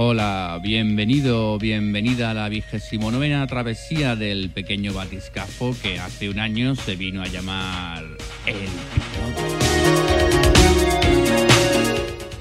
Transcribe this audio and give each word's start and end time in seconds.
Hola, 0.00 0.60
bienvenido, 0.62 1.58
bienvenida 1.58 2.30
a 2.30 2.34
la 2.34 2.48
vigésimo 2.48 3.10
novena 3.10 3.44
travesía 3.48 4.14
del 4.14 4.48
pequeño 4.48 4.92
batiscafo 4.92 5.74
que 5.82 5.98
hace 5.98 6.28
un 6.28 6.38
año 6.38 6.76
se 6.76 6.94
vino 6.94 7.20
a 7.20 7.26
llamar 7.26 8.04
El. 8.46 8.68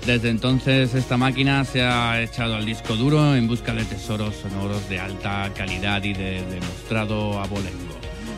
Desde 0.05 0.29
entonces 0.29 0.93
esta 0.93 1.17
máquina 1.17 1.65
se 1.65 1.81
ha 1.81 2.21
echado 2.21 2.53
al 2.53 2.63
disco 2.63 2.95
duro 2.95 3.35
en 3.35 3.47
busca 3.47 3.73
de 3.73 3.85
tesoros 3.85 4.35
sonoros 4.35 4.87
de 4.87 4.99
alta 4.99 5.51
calidad 5.55 6.03
y 6.03 6.13
de 6.13 6.43
demostrado 6.45 7.39
abolengo. 7.41 7.86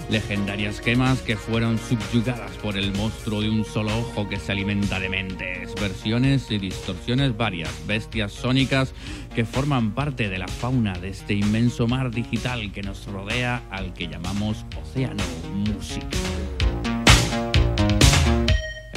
Legendarias 0.10 0.82
gemas 0.82 1.22
que 1.22 1.38
fueron 1.38 1.78
subyugadas 1.78 2.52
por 2.64 2.76
el 2.78 2.92
monstruo 2.94 3.42
de 3.42 3.50
un 3.50 3.64
solo 3.64 3.96
ojo 3.96 4.28
que 4.28 4.38
se 4.38 4.52
alimenta 4.52 5.00
de 5.00 5.08
mentes, 5.08 5.76
versiones 5.76 6.50
y 6.50 6.58
distorsiones 6.58 7.38
varias, 7.38 7.70
bestias 7.86 8.32
sónicas 8.32 8.94
que 9.36 9.46
forman 9.46 9.94
parte 9.94 10.28
de 10.28 10.40
la 10.40 10.48
fauna 10.48 10.94
de 10.98 11.10
este 11.10 11.36
inmenso 11.36 11.88
mar 11.88 12.10
digital 12.10 12.72
que 12.72 12.82
nos 12.82 13.06
rodea 13.06 13.62
al 13.70 13.94
que 13.94 14.08
llamamos 14.08 14.66
océano 14.82 15.24
musical. 15.54 16.10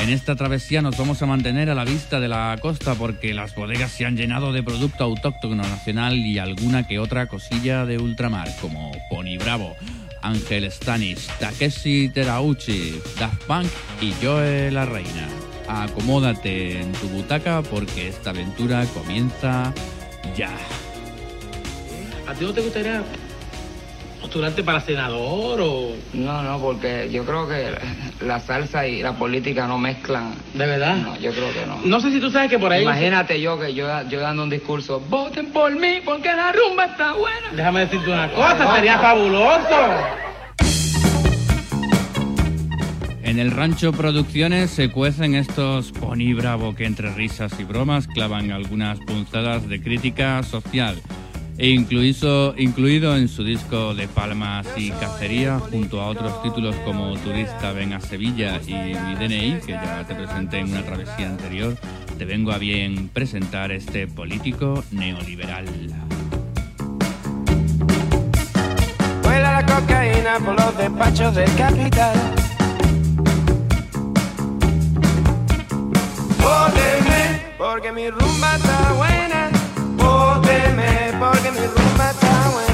En 0.02 0.08
esta 0.08 0.34
travesía 0.34 0.82
nos 0.82 0.98
vamos 0.98 1.22
a 1.22 1.26
mantener 1.26 1.70
a 1.70 1.76
la 1.76 1.84
vista 1.84 2.18
de 2.18 2.26
la 2.26 2.58
costa 2.60 2.96
porque 2.96 3.32
las 3.34 3.54
bodegas 3.54 3.92
se 3.92 4.04
han 4.04 4.16
llenado 4.16 4.52
de 4.52 4.64
producto 4.64 5.04
autóctono 5.04 5.62
nacional 5.62 6.16
y 6.16 6.38
alguna 6.40 6.88
que 6.88 6.98
otra 6.98 7.28
cosilla 7.28 7.86
de 7.86 7.98
ultramar 7.98 8.48
como 8.60 8.90
Pony 9.08 9.38
Bravo, 9.38 9.76
Ángel 10.22 10.70
Stanis, 10.70 11.28
Takeshi 11.38 12.08
Terauchi, 12.08 13.00
Daft 13.18 13.42
Punk 13.44 13.66
y 14.00 14.12
Joe 14.22 14.70
la 14.70 14.86
Reina. 14.86 15.28
Acomódate 15.68 16.80
en 16.80 16.92
tu 16.92 17.08
butaca 17.08 17.62
porque 17.62 18.08
esta 18.08 18.30
aventura 18.30 18.84
comienza 18.86 19.72
ya. 20.36 20.50
¿A 22.26 22.34
ti 22.34 22.44
no 22.44 22.52
te 22.52 22.60
gustaría 22.60 23.02
postularte 24.22 24.62
para 24.62 24.80
senador 24.80 25.60
o...? 25.60 25.90
No, 26.14 26.42
no, 26.42 26.58
porque 26.60 27.10
yo 27.12 27.24
creo 27.24 27.48
que 27.48 27.74
la 28.24 28.40
salsa 28.40 28.86
y 28.86 29.02
la 29.02 29.12
política 29.14 29.66
no 29.66 29.78
mezclan. 29.78 30.34
¿De 30.54 30.64
verdad? 30.64 30.96
No, 30.96 31.18
yo 31.18 31.32
creo 31.32 31.52
que 31.52 31.66
no. 31.66 31.80
No 31.84 32.00
sé 32.00 32.12
si 32.12 32.20
tú 32.20 32.30
sabes 32.30 32.48
que 32.48 32.58
por 32.58 32.72
ahí... 32.72 32.82
Imagínate 32.82 33.40
yo 33.40 33.58
que 33.58 33.74
yo, 33.74 33.86
yo 34.08 34.20
dando 34.20 34.44
un 34.44 34.50
discurso, 34.50 35.00
voten 35.00 35.52
por 35.52 35.74
mí 35.74 36.00
porque 36.04 36.32
la 36.32 36.52
rumba 36.52 36.86
está 36.86 37.12
buena. 37.12 37.48
Déjame 37.54 37.80
decirte 37.80 38.10
una 38.10 38.30
cosa, 38.30 38.76
sería 38.76 38.98
fabuloso. 38.98 39.76
En 43.24 43.38
el 43.38 43.50
rancho 43.50 43.92
Producciones 43.92 44.70
se 44.70 44.90
cuecen 44.90 45.34
estos 45.34 45.90
pony 45.90 46.34
bravo 46.34 46.74
que 46.74 46.84
entre 46.84 47.12
risas 47.14 47.58
y 47.58 47.64
bromas 47.64 48.06
clavan 48.06 48.52
algunas 48.52 48.98
punzadas 49.00 49.68
de 49.68 49.80
crítica 49.80 50.42
social. 50.42 51.00
E 51.62 51.68
incluido, 51.68 52.56
incluido 52.58 53.16
en 53.16 53.28
su 53.28 53.44
disco 53.44 53.94
de 53.94 54.08
Palmas 54.08 54.66
y 54.76 54.90
Cacería, 54.90 55.60
junto 55.60 56.00
a 56.00 56.08
otros 56.08 56.42
títulos 56.42 56.74
como 56.84 57.16
Turista 57.18 57.70
Ven 57.70 57.92
a 57.92 58.00
Sevilla 58.00 58.60
y 58.66 58.74
Mi 58.74 59.14
DNI, 59.14 59.60
que 59.64 59.70
ya 59.70 60.04
te 60.04 60.12
presenté 60.16 60.58
en 60.58 60.72
una 60.72 60.82
travesía 60.82 61.28
anterior, 61.28 61.76
te 62.18 62.24
vengo 62.24 62.50
a 62.50 62.58
bien 62.58 63.08
presentar 63.10 63.70
este 63.70 64.08
político 64.08 64.82
neoliberal. 64.90 65.66
Vuela 69.22 69.62
la 69.62 69.64
cocaína 69.64 70.40
por 70.44 70.56
los 70.60 70.76
despachos 70.76 71.32
del 71.36 71.54
capital. 71.54 72.16
Vóteme, 76.40 77.40
porque 77.56 77.92
mi 77.92 78.10
rumba 78.10 78.56
está 78.56 78.92
buena. 78.94 79.61
Vóteme, 81.42 81.58
porque 81.58 81.60
mi 81.60 81.66
rumba 81.66 82.10
está 82.10 82.71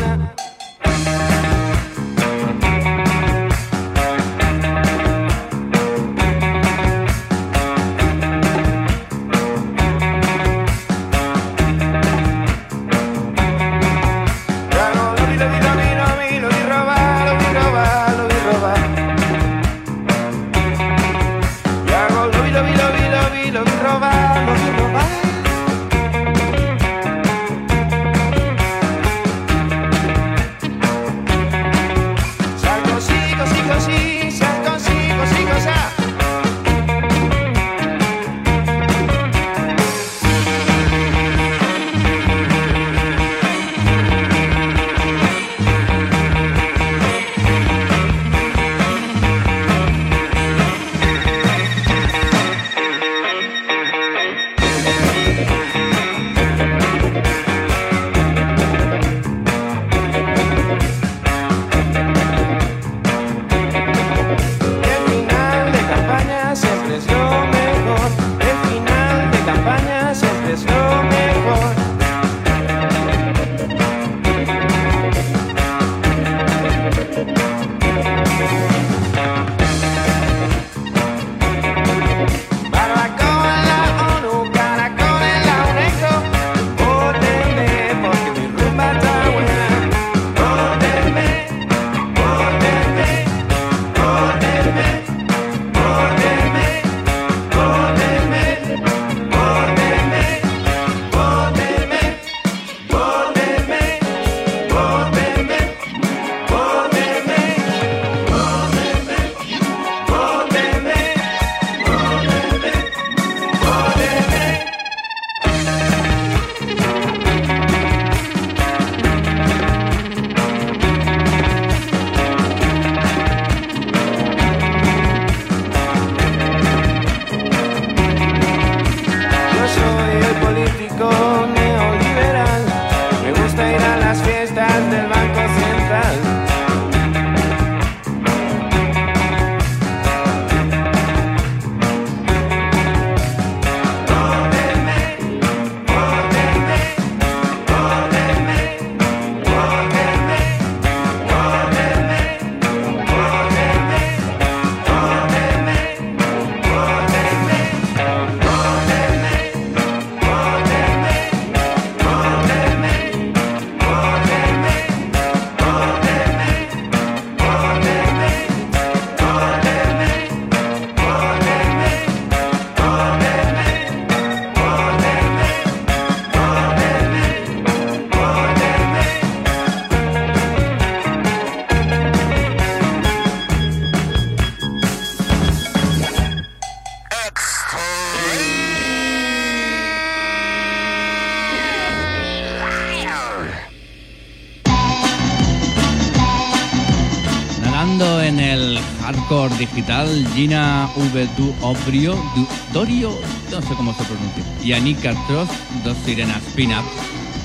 hardcore 199.09 199.57
digital 199.57 200.07
Gina 200.35 200.87
V. 200.95 201.27
Du 201.37 201.55
Obrio, 201.63 202.15
Du 202.35 202.47
Dorio, 202.75 203.11
no 203.51 203.63
sé 203.63 203.75
cómo 203.75 203.95
se 203.95 204.05
pronuncia, 204.05 204.45
y 204.63 204.73
Anika 204.75 205.15
Trost, 205.27 205.53
dos 205.83 205.97
sirenas 206.05 206.43
pin-up, 206.55 206.85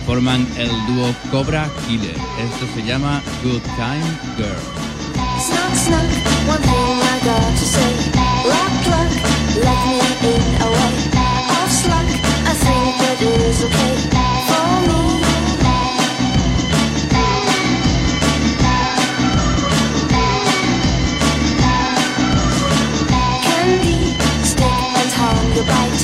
forman 0.05 0.45
el 0.57 0.69
dúo 0.87 1.15
Cobra 1.31 1.69
Killer. 1.87 2.17
Esto 2.37 2.67
se 2.75 2.83
llama 2.83 3.21
Good 3.43 3.61
Time 3.77 4.11
Girl. 4.35 4.83
right. 25.65 26.02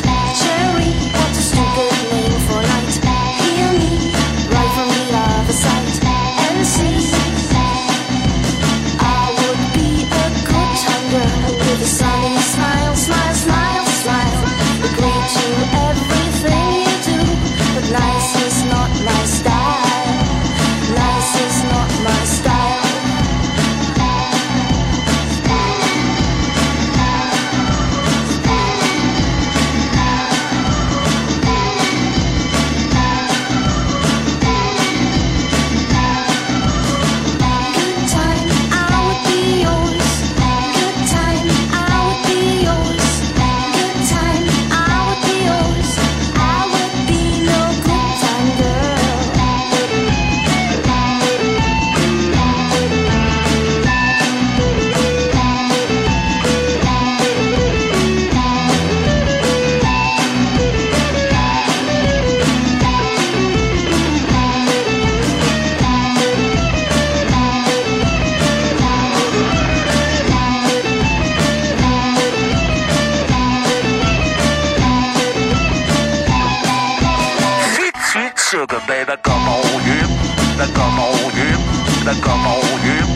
Now 80.60 80.68
come 80.74 81.00
on 81.00 81.16
in. 81.40 81.60
Now 82.04 82.20
come 82.20 82.46
on 82.46 82.60
in. 82.84 83.08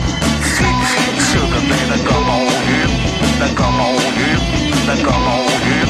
Sugar, 1.28 1.60
baby, 1.68 2.00
come 2.08 2.30
on 2.30 2.48
in. 2.72 2.90
Now 3.38 3.52
come 3.54 3.80
on 3.84 4.00
in. 4.16 4.40
Now 4.86 4.96
come 5.04 5.28
on 5.28 5.44
in. 5.68 5.88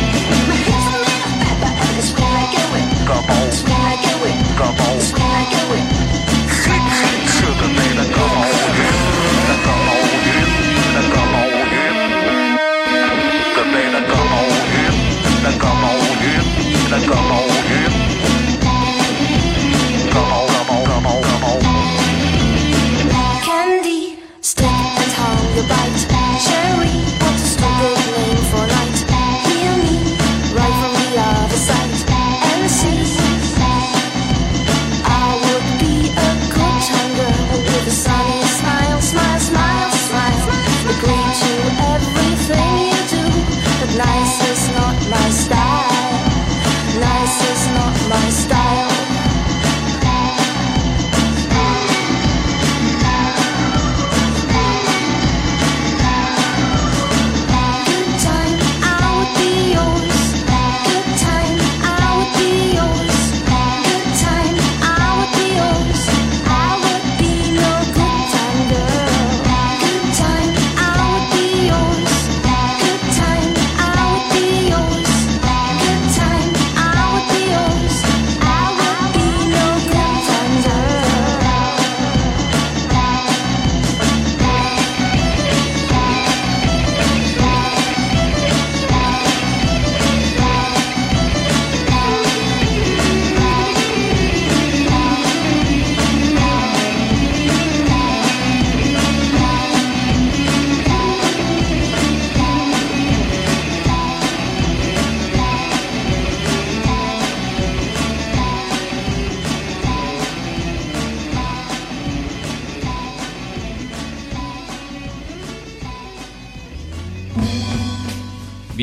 Come 3.07 3.21
come 3.21 3.31
on. 3.31 3.55
Sugar, 7.39 7.71
come 17.07 17.31
on 17.31 17.49
in. 17.73 18.04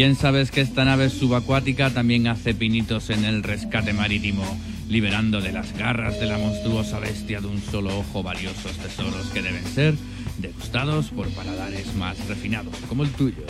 Bien 0.01 0.15
sabes 0.15 0.50
que 0.50 0.62
esta 0.62 0.84
nave 0.84 1.12
subacuática 1.12 1.91
también 1.91 2.25
hace 2.25 2.55
pinitos 2.55 3.12
en 3.12 3.24
el 3.24 3.43
rescate 3.43 3.93
marítimo, 3.93 4.43
liberando 4.89 5.41
de 5.41 5.51
las 5.51 5.77
garras 5.77 6.20
de 6.20 6.25
la 6.25 6.39
monstruosa 6.39 6.98
bestia 6.98 7.39
de 7.39 7.46
un 7.46 7.62
solo 7.62 8.00
ojo 8.00 8.24
valiosos 8.24 8.77
tesoros 8.77 9.27
que 9.27 9.43
deben 9.43 9.63
ser 9.63 9.93
degustados 10.39 11.10
por 11.10 11.29
paladares 11.29 11.93
más 11.93 12.17
refinados, 12.27 12.75
como 12.89 13.03
el 13.03 13.12
tuyo. 13.12 13.46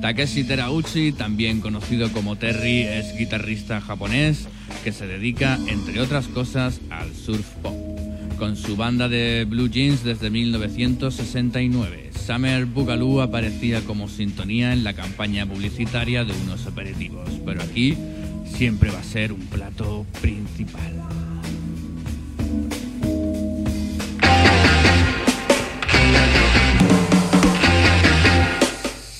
Takeshi 0.00 0.44
Terauchi, 0.44 1.10
también 1.10 1.60
conocido 1.60 2.12
como 2.12 2.36
Terry, 2.36 2.82
es 2.82 3.18
guitarrista 3.18 3.80
japonés 3.80 4.46
que 4.84 4.92
se 4.92 5.08
dedica, 5.08 5.58
entre 5.66 6.00
otras 6.00 6.28
cosas, 6.28 6.80
al 6.88 7.12
surf 7.16 7.48
pop. 7.64 7.95
Con 8.38 8.54
su 8.56 8.76
banda 8.76 9.08
de 9.08 9.46
blue 9.48 9.68
jeans 9.68 10.04
desde 10.04 10.28
1969, 10.28 12.10
Summer 12.26 12.66
Boogaloo 12.66 13.22
aparecía 13.22 13.80
como 13.80 14.08
sintonía 14.08 14.74
en 14.74 14.84
la 14.84 14.92
campaña 14.92 15.46
publicitaria 15.46 16.24
de 16.24 16.34
unos 16.44 16.66
aperitivos, 16.66 17.30
pero 17.46 17.62
aquí 17.62 17.96
siempre 18.44 18.90
va 18.90 18.98
a 18.98 19.04
ser 19.04 19.32
un 19.32 19.40
plato 19.46 20.04
principal. 20.20 20.92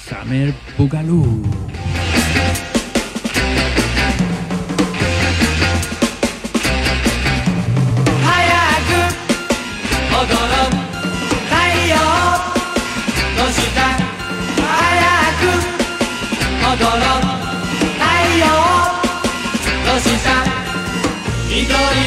Summer 0.06 0.54
Boogaloo. 0.76 1.85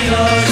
Dios. 0.09 0.48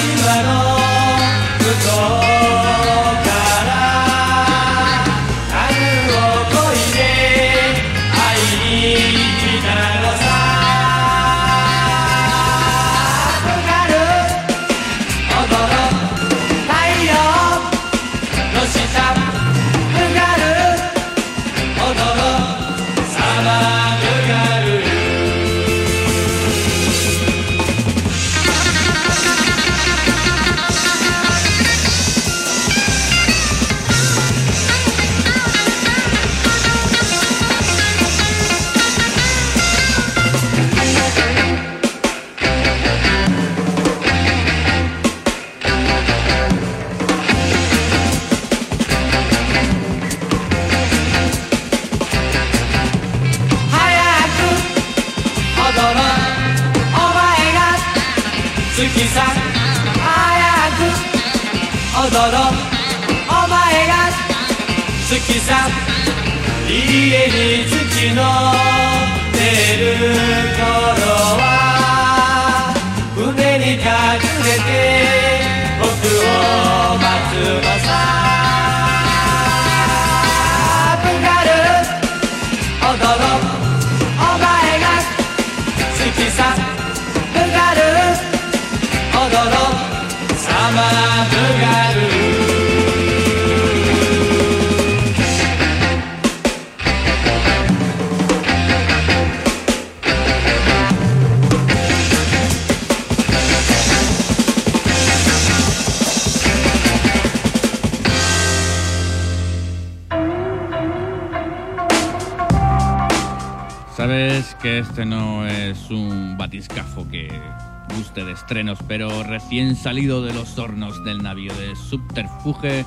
estrenos, 118.38 118.78
pero 118.86 119.22
recién 119.24 119.76
salido 119.76 120.22
de 120.22 120.32
los 120.32 120.58
hornos 120.58 121.04
del 121.04 121.22
navío 121.22 121.52
de 121.54 121.74
subterfuge, 121.76 122.84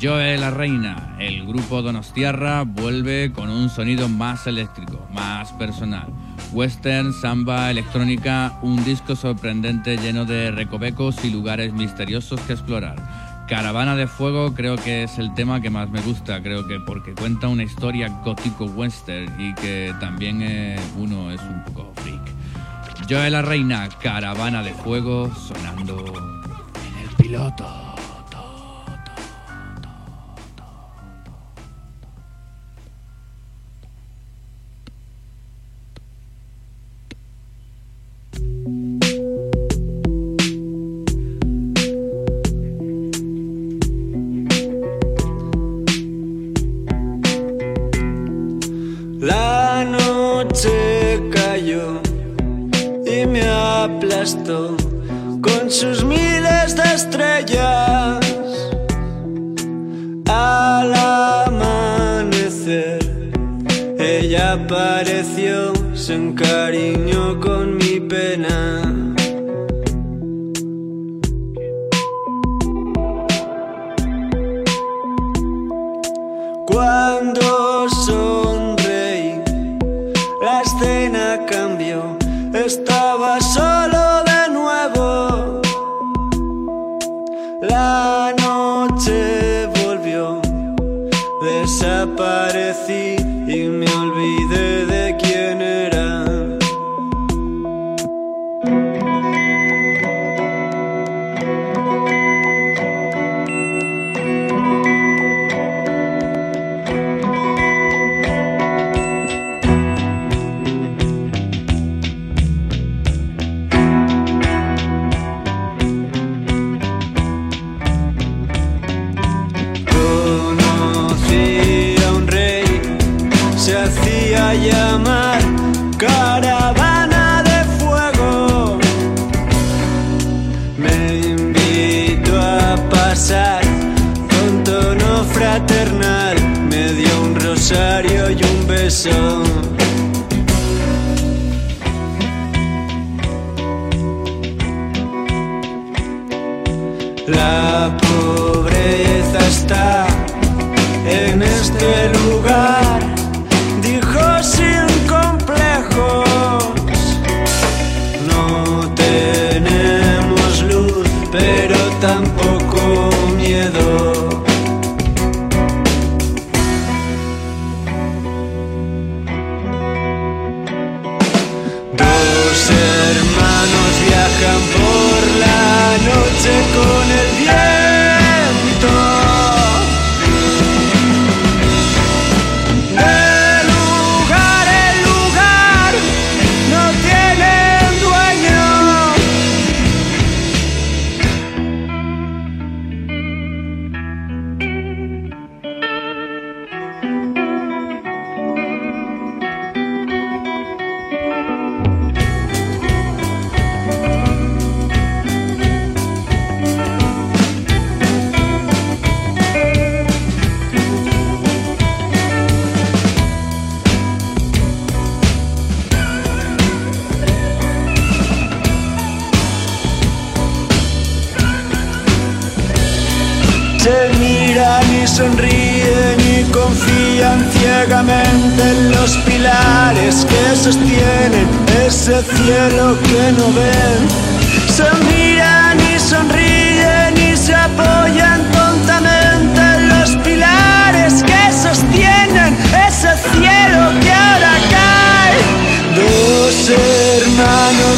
Joe 0.00 0.36
la 0.38 0.50
Reina, 0.50 1.16
el 1.18 1.46
grupo 1.46 1.82
Donostiarra, 1.82 2.62
vuelve 2.62 3.32
con 3.32 3.50
un 3.50 3.68
sonido 3.68 4.08
más 4.08 4.46
eléctrico, 4.46 5.06
más 5.12 5.52
personal. 5.52 6.08
Western, 6.52 7.12
samba, 7.12 7.70
electrónica, 7.70 8.58
un 8.62 8.84
disco 8.84 9.14
sorprendente 9.16 9.96
lleno 9.96 10.24
de 10.24 10.50
recovecos 10.50 11.24
y 11.24 11.30
lugares 11.30 11.72
misteriosos 11.72 12.40
que 12.42 12.54
explorar. 12.54 12.96
Caravana 13.48 13.94
de 13.94 14.08
Fuego 14.08 14.54
creo 14.54 14.76
que 14.76 15.04
es 15.04 15.18
el 15.18 15.34
tema 15.34 15.60
que 15.60 15.70
más 15.70 15.88
me 15.88 16.00
gusta, 16.00 16.42
creo 16.42 16.66
que 16.66 16.80
porque 16.80 17.14
cuenta 17.14 17.46
una 17.48 17.62
historia 17.62 18.08
gótico 18.24 18.64
western 18.64 19.40
y 19.40 19.54
que 19.54 19.94
también 20.00 20.42
eh, 20.42 20.76
uno 20.96 21.30
es 21.30 21.40
un 21.42 21.62
poco 21.64 21.92
freak. 21.96 22.35
Joel 23.08 23.32
la 23.32 23.42
Reina, 23.42 23.88
caravana 24.00 24.62
de 24.64 24.74
fuego 24.74 25.30
sonando 25.34 25.96
en 26.84 27.08
el 27.08 27.08
piloto. 27.16 27.85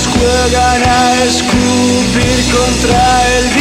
Juegan 0.07 0.83
a 0.83 1.25
escupir 1.25 2.45
contra 2.53 3.27
el 3.39 3.58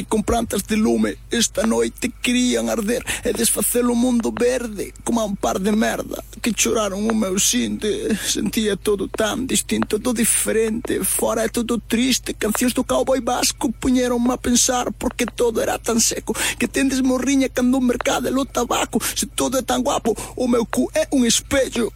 Acordei 0.00 0.04
con 0.04 0.22
plantas 0.22 0.66
de 0.66 0.76
lume 0.76 1.16
Esta 1.30 1.66
noite 1.66 2.10
querían 2.22 2.68
arder 2.68 3.04
E 3.24 3.32
desfacer 3.32 3.84
o 3.84 3.94
mundo 3.94 4.32
verde 4.32 4.92
Como 5.04 5.20
a 5.20 5.24
un 5.24 5.36
par 5.36 5.60
de 5.60 5.72
merda 5.72 6.22
Que 6.40 6.52
choraron 6.52 7.08
o 7.10 7.14
meu 7.14 7.38
xinte. 7.38 8.16
Sentía 8.16 8.76
todo 8.76 9.08
tan 9.08 9.46
distinto, 9.46 9.98
todo 10.00 10.14
diferente. 10.14 11.04
Fora 11.04 11.44
é 11.44 11.48
todo 11.48 11.78
triste 11.78 12.34
Cancións 12.34 12.72
do 12.72 12.84
cowboy 12.84 13.20
vasco 13.20 13.72
Puñeronme 13.72 14.32
a 14.32 14.38
pensar 14.38 14.92
Porque 14.92 15.26
todo 15.26 15.60
era 15.60 15.78
tan 15.78 16.00
seco 16.00 16.34
Que 16.58 16.68
tendes 16.68 17.00
morriña 17.02 17.48
cando 17.48 17.78
o 17.78 17.80
mercado 17.80 18.28
é 18.28 18.30
lo 18.30 18.44
tabaco. 18.44 19.00
Se 19.02 19.26
todo 19.26 19.58
é 19.58 19.62
tan 19.62 19.82
guapo 19.82 20.16
O 20.36 20.48
meu 20.48 20.64
cu 20.64 20.90
é 20.94 21.08
un 21.12 21.26
espello. 21.26 21.92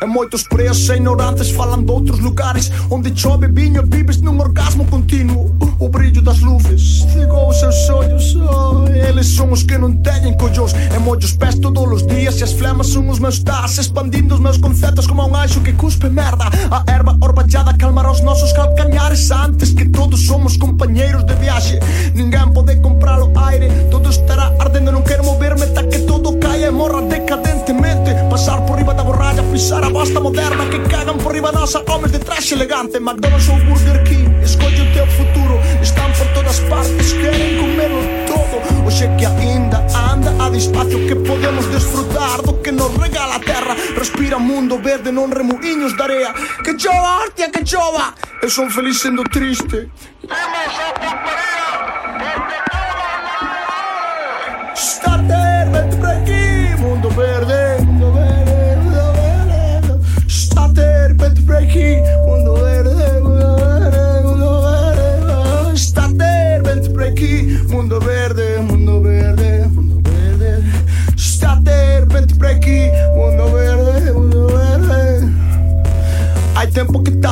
E 0.00 0.06
moitos 0.06 0.42
presos 0.44 0.88
e 0.88 0.94
ignorantes 0.94 1.50
falan 1.50 1.84
de 1.84 1.90
outros 1.92 2.18
lugares 2.20 2.70
Onde 2.90 3.12
chove 3.14 3.48
viño 3.48 3.82
e 3.82 3.86
vives 3.86 4.18
nun 4.22 4.40
orgasmo 4.40 4.84
continuo 4.86 5.52
O 5.78 5.88
brillo 5.88 6.22
das 6.22 6.40
luces 6.40 7.04
cegou 7.12 7.50
os 7.50 7.58
seus 7.60 7.90
ollos 7.90 8.36
oh, 8.36 8.86
Eles 8.88 9.26
son 9.26 9.52
os 9.52 9.62
que 9.62 9.76
non 9.76 10.00
teñen 10.00 10.38
collos 10.38 10.72
E 10.72 10.98
mollo 10.98 11.24
os 11.24 11.34
pés 11.34 11.58
todos 11.58 11.84
os 11.84 12.06
días 12.06 12.38
E 12.40 12.44
as 12.44 12.52
flemas 12.52 12.88
son 12.88 13.10
os 13.10 13.18
meus 13.18 13.42
tas 13.42 13.78
Expandindo 13.78 14.34
os 14.34 14.40
meus 14.40 14.58
conceptos 14.58 15.06
como 15.06 15.26
un 15.26 15.34
anxo 15.34 15.60
que 15.60 15.72
cuspe 15.74 16.08
merda. 16.08 16.46
A 16.70 16.84
erva 16.90 17.16
orballada 17.20 17.74
calmará 17.76 18.10
os 18.10 18.22
nosos 18.22 18.52
calcañares 18.52 19.30
Antes 19.30 19.74
que 19.74 19.86
todos 19.88 20.26
somos 20.26 20.56
compañeiros 20.56 21.24
de 21.26 21.34
viaxe. 21.36 21.80
Ninguén 22.14 22.52
pode 22.52 22.76
comprar 22.80 23.20
o 23.20 23.28
aire 23.46 23.68
Todo 23.90 24.10
estará 24.10 24.54
ardendo 24.58 24.75
restaurante 32.76 33.00
McDonald's 33.00 33.48
ou 33.48 33.56
Burger 33.60 34.02
King 34.04 34.26
Escolle 34.42 34.82
o 34.82 34.92
teu 34.92 35.06
futuro. 35.06 35.58
Están 35.80 36.12
por 36.12 36.26
todas 36.34 36.60
partes 36.60 37.12
Queren 37.14 37.58
comelo 37.58 38.00
todo. 38.26 38.86
Oxe 38.86 39.08
que 39.16 39.24
ainda 39.24 39.78
anda 40.12 40.30
a 40.44 40.50
despacio 40.50 41.06
Que 41.08 41.16
podemos 41.16 41.66
desfrutar 41.70 42.42
do 42.42 42.60
que 42.60 42.72
nos 42.72 42.94
regala 42.96 43.36
a 43.36 43.40
terra. 43.40 43.74
Respira 43.96 44.38
mundo 44.38 44.78
verde 44.78 45.10
non 45.10 45.32
remuiños 45.32 45.96
de 45.96 46.02
area. 46.02 46.30
Que 46.62 46.76
chova, 46.76 47.24
hostia, 47.24 47.48
que 47.50 47.64
chova. 47.64 48.12
Eu 48.42 48.50
son 48.50 48.68
feliz 48.68 49.00
sendo 49.00 49.24
triste. 49.24 49.88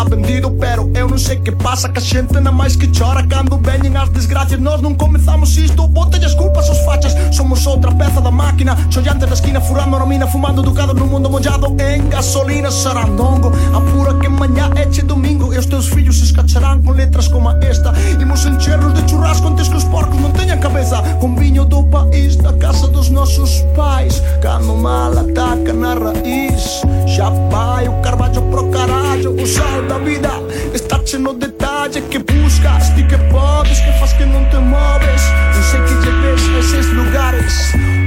Tá 0.05 0.17
vendido, 0.17 0.51
pero 0.53 0.91
eu 0.95 1.09
non 1.09 1.19
sei 1.19 1.37
que 1.41 1.53
pasa 1.53 1.89
Que 1.89 1.99
a 1.99 2.03
xente 2.03 2.39
na 2.41 2.53
máis 2.53 2.77
que 2.77 2.89
chora. 2.89 3.27
Cando 3.27 3.59
veñen 3.59 3.97
as 3.97 4.09
desgracias 4.11 4.61
Nós 4.61 4.81
non 4.81 4.95
comezamos 4.95 5.57
isto, 5.57 5.87
botelle 5.89 6.27
as 6.27 6.35
culpas 6.35 6.69
aos 6.69 6.81
fachas 6.85 7.15
Somos 7.33 7.67
outra 7.67 7.93
peza 7.93 8.21
da 8.21 8.31
máquina. 8.31 8.77
Chollantes 8.91 9.29
da 9.29 9.35
esquina, 9.35 9.61
furando 9.61 9.97
a 9.97 10.07
mina 10.07 10.27
Fumando 10.27 10.63
ducado 10.63 10.95
no 10.95 11.07
mundo 11.07 11.31
mollado 11.31 11.75
en 11.79 12.09
gasolina. 12.09 12.71
Sarandongo, 12.71 13.53
apura 13.73 14.15
que 14.19 14.29
mañá 14.29 14.71
eche 14.77 15.03
domingo. 15.03 15.53
E 15.53 15.59
os 15.59 15.67
teus 15.67 15.89
fillos 15.89 16.19
se 16.19 16.25
escacharán 16.25 16.83
con 16.83 16.97
letras 16.97 17.29
como 17.29 17.51
esta. 17.63 17.93
Imos 18.21 18.45
enchernos 18.45 18.95
de 18.95 19.05
churrasco 19.07 19.49
antes 19.49 19.69
que 19.69 19.77
os 19.77 19.85
porcos 19.85 20.21
non 20.21 20.33
teñan 20.33 20.61
cabeza 20.61 21.03
Con 21.21 21.37
viño 21.37 21.65
do 21.65 21.85
país, 21.85 22.37
da 22.37 22.53
casa 22.55 22.89
dos 22.89 23.11
nosos 23.11 23.65
pais. 23.77 24.23
Cando 24.43 24.75
mal 24.77 25.17
ataca 25.17 25.73
na 25.73 25.95
raíz 25.95 26.83
Xa 27.07 27.31
vai 27.51 27.89
o 27.89 28.01
carballo 28.03 28.43
pro 28.51 28.71
carallo 28.71 29.33
O 29.33 29.47
sal 29.47 29.94
da 29.95 29.99
vida 29.99 30.31
está 30.73 30.99
cheno 31.05 31.35
de 31.35 31.47
detalles 31.47 32.03
que 32.11 32.19
buscas 32.19 32.95
Ti 32.95 33.05
que 33.05 33.17
podes, 33.31 33.81
que 33.81 33.93
faz 33.99 34.13
que 34.15 34.27
non 34.27 34.45
te 34.51 34.59
moves. 34.59 35.23
Non 35.55 35.63
sei 35.71 35.81
que 35.87 35.95
lleves 36.03 36.43
eses 36.59 36.87
lugares, 36.95 37.55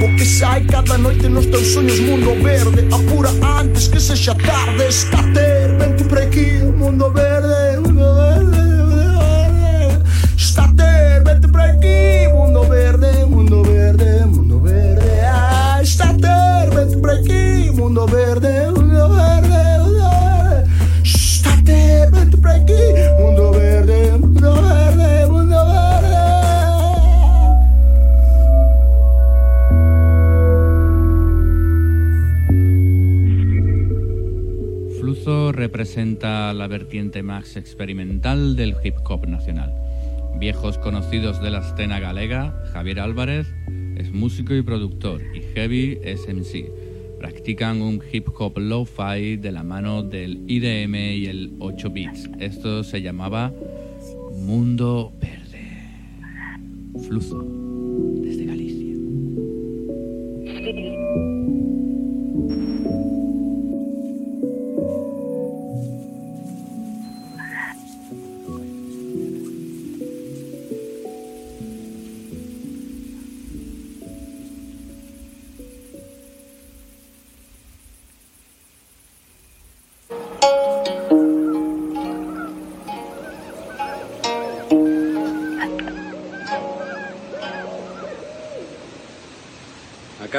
o 0.04 0.08
que 0.15 0.26
sai 0.26 0.63
cada 0.65 0.97
noite 0.97 1.30
nos 1.30 1.45
teus 1.47 1.73
sonhos 1.73 2.00
mundo 2.00 2.36
verde. 2.43 2.88
Apura 2.91 3.32
antes 3.60 3.88
que 3.88 4.00
sexa 4.00 4.36
tarde, 4.36 4.88
está 4.88 5.23
ter, 5.34 5.76
ven 5.80 5.95
ti 5.95 6.04
por 6.04 6.19
aquí, 6.19 6.63
mundo 6.76 7.12
verde, 7.12 7.80
mundo 7.84 8.08
verde, 8.15 8.62
mundo 8.84 8.95
verde. 8.95 10.04
Está 10.36 10.65
ter, 10.76 11.23
ven 11.23 11.39
ti 11.41 11.47
por 11.47 11.62
aquí, 11.62 12.28
mundo 12.34 12.62
verde, 12.67 13.12
mundo 13.26 13.63
verde, 13.63 14.26
mundo 14.26 14.60
verde. 14.60 15.12
Ah, 15.23 15.80
está 15.82 16.08
ter, 16.15 16.67
ven 16.76 17.00
por 17.00 17.12
aquí, 17.12 17.71
mundo 17.71 18.06
verde. 18.08 18.77
Representa 35.88 36.54
la 36.54 36.67
vertiente 36.67 37.23
más 37.23 37.56
experimental 37.56 38.58
del 38.58 38.76
hip 38.84 38.95
hop 39.08 39.26
nacional. 39.26 39.73
Viejos 40.38 40.78
conocidos 40.78 41.41
de 41.41 41.50
la 41.50 41.60
escena 41.60 42.02
galega, 42.02 42.62
Javier 42.73 43.00
Álvarez 43.00 43.47
es 43.95 44.12
músico 44.12 44.54
y 44.54 44.62
productor 44.63 45.21
y 45.34 45.43
Heavy 45.54 45.97
es 46.04 46.28
MC. 46.28 46.69
Practican 47.19 47.82
un 47.82 48.04
hip 48.12 48.28
hop 48.38 48.58
lo-fi 48.58 49.38
de 49.38 49.52
la 49.54 49.63
mano 49.63 50.04
del 50.04 50.43
IDM 50.45 50.95
y 50.95 51.28
el 51.28 51.54
8 51.60 51.89
bits. 51.89 52.30
Esto 52.38 52.84
se 52.84 53.02
llamaba 53.02 53.54
Mundo 54.34 55.13
Verde. 55.21 55.88
Fluzo, 57.08 57.57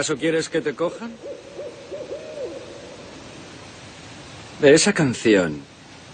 ¿Acaso 0.09 0.21
quieres 0.21 0.49
que 0.49 0.63
te 0.63 0.73
cojan? 0.73 1.13
De 4.59 4.73
esa 4.73 4.95
canción 4.95 5.61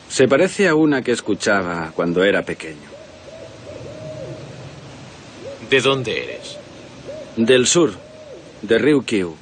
se 0.08 0.26
parece 0.26 0.66
a 0.66 0.74
una 0.74 1.00
que 1.02 1.12
escuchaba 1.12 1.92
cuando 1.94 2.24
era 2.24 2.42
pequeño. 2.42 2.90
¿De 5.70 5.80
dónde 5.80 6.24
eres? 6.24 6.56
Del 7.36 7.68
sur, 7.68 7.94
de 8.62 8.78
Ryukyu. 8.78 9.36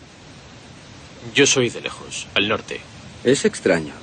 Yo 1.35 1.47
soy 1.47 1.71
de 1.71 1.81
lejos, 1.81 2.29
al 2.35 2.47
norte. 2.47 2.79
Es 3.25 3.47
extraño 3.47 3.95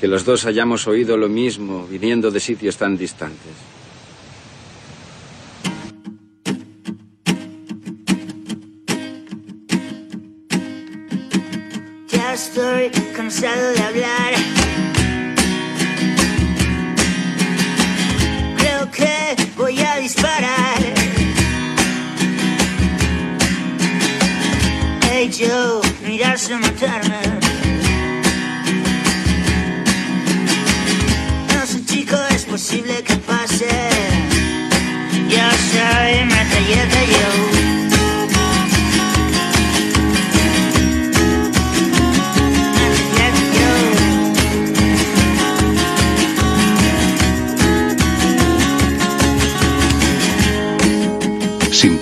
que 0.00 0.08
los 0.08 0.24
dos 0.24 0.46
hayamos 0.46 0.86
oído 0.86 1.18
lo 1.18 1.28
mismo 1.28 1.86
viniendo 1.86 2.30
de 2.30 2.40
sitios 2.40 2.78
tan 2.78 2.96
distantes. 2.96 3.52
Estoy 12.52 12.90
cansado 13.14 13.72
de 13.74 13.80
hablar. 13.80 14.34
Creo 18.58 18.90
que 18.90 19.36
voy 19.56 19.80
a 19.80 19.96
disparar. 19.98 20.78
Hey 25.12 25.30
Joe, 25.32 25.80
miras 26.04 26.50
a 26.50 26.58
matarme. 26.58 27.20
No 31.54 31.66
sé 31.66 31.84
chico, 31.84 32.16
es 32.34 32.44
posible 32.46 33.02
que 33.04 33.14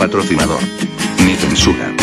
patrocinador. 0.09 0.61
Ni 1.27 1.37
censura. 1.37 1.98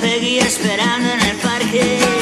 Peggy 0.00 0.38
esperando 0.38 1.08
en 1.10 1.20
el 1.20 1.36
parque. 1.36 2.17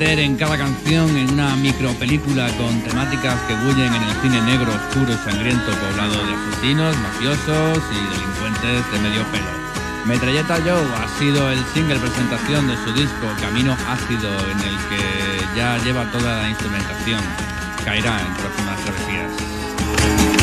Meter 0.00 0.18
en 0.20 0.36
cada 0.36 0.56
canción 0.56 1.14
en 1.14 1.30
una 1.30 1.54
micropelícula 1.56 2.48
con 2.56 2.80
temáticas 2.80 3.38
que 3.46 3.54
bullen 3.54 3.92
en 3.92 4.02
el 4.02 4.14
cine 4.22 4.40
negro, 4.42 4.72
oscuro 4.72 5.12
y 5.12 5.30
sangriento 5.30 5.70
poblado 5.72 6.26
de 6.26 6.32
asesinos, 6.32 6.96
mafiosos 6.96 7.82
y 7.92 8.16
delincuentes 8.16 8.92
de 8.92 8.98
medio 8.98 9.22
pelo. 9.30 9.44
Metralleta 10.06 10.56
Joe 10.64 10.88
ha 10.96 11.18
sido 11.18 11.50
el 11.50 11.62
single 11.74 11.98
presentación 11.98 12.66
de 12.66 12.76
su 12.76 12.94
disco 12.94 13.26
Camino 13.42 13.76
Ácido 13.90 14.30
en 14.50 14.60
el 14.60 14.76
que 14.88 15.56
ya 15.56 15.76
lleva 15.84 16.10
toda 16.10 16.38
la 16.38 16.48
instrumentación. 16.48 17.20
Caerá 17.84 18.20
en 18.20 18.34
próximas 18.34 18.80
travesías. 18.80 20.39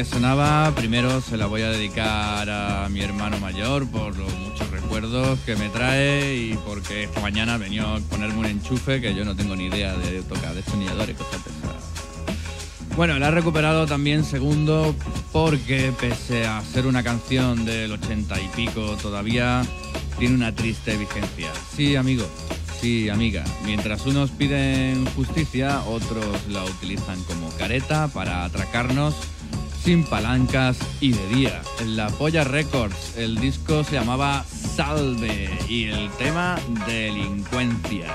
Que 0.00 0.04
sonaba, 0.06 0.72
primero 0.74 1.20
se 1.20 1.36
la 1.36 1.44
voy 1.44 1.60
a 1.60 1.68
dedicar 1.68 2.48
a 2.48 2.88
mi 2.88 3.02
hermano 3.02 3.38
mayor 3.38 3.86
por 3.86 4.16
los 4.16 4.32
muchos 4.38 4.70
recuerdos 4.70 5.38
que 5.40 5.56
me 5.56 5.68
trae 5.68 6.36
y 6.36 6.58
porque 6.64 7.04
esta 7.04 7.20
mañana 7.20 7.58
venía 7.58 7.82
a 7.82 7.98
ponerme 7.98 8.38
un 8.38 8.46
enchufe 8.46 9.02
que 9.02 9.14
yo 9.14 9.26
no 9.26 9.36
tengo 9.36 9.54
ni 9.56 9.66
idea 9.66 9.94
de 9.98 10.22
tocar 10.22 10.54
pesadas. 10.54 11.84
Bueno, 12.96 13.18
la 13.18 13.28
he 13.28 13.30
recuperado 13.30 13.84
también 13.84 14.24
segundo 14.24 14.94
porque 15.32 15.92
pese 16.00 16.46
a 16.46 16.62
ser 16.62 16.86
una 16.86 17.02
canción 17.02 17.66
del 17.66 17.92
ochenta 17.92 18.40
y 18.40 18.48
pico 18.56 18.96
todavía 19.02 19.66
tiene 20.18 20.34
una 20.34 20.54
triste 20.54 20.96
vigencia. 20.96 21.50
Sí, 21.76 21.96
amigo, 21.96 22.26
sí, 22.80 23.10
amiga. 23.10 23.44
Mientras 23.66 24.06
unos 24.06 24.30
piden 24.30 25.04
justicia, 25.14 25.82
otros 25.82 26.48
la 26.48 26.64
utilizan 26.64 27.22
como 27.24 27.50
careta 27.58 28.08
para 28.08 28.46
atracarnos 28.46 29.14
sin 29.82 30.04
palancas 30.04 30.78
y 31.00 31.12
de 31.12 31.28
día. 31.28 31.62
En 31.80 31.96
la 31.96 32.08
Polla 32.08 32.44
Records 32.44 33.16
el 33.16 33.36
disco 33.36 33.84
se 33.84 33.96
llamaba 33.96 34.44
Salve 34.44 35.50
y 35.68 35.86
el 35.86 36.10
tema 36.12 36.58
Delincuencia. 36.86 38.14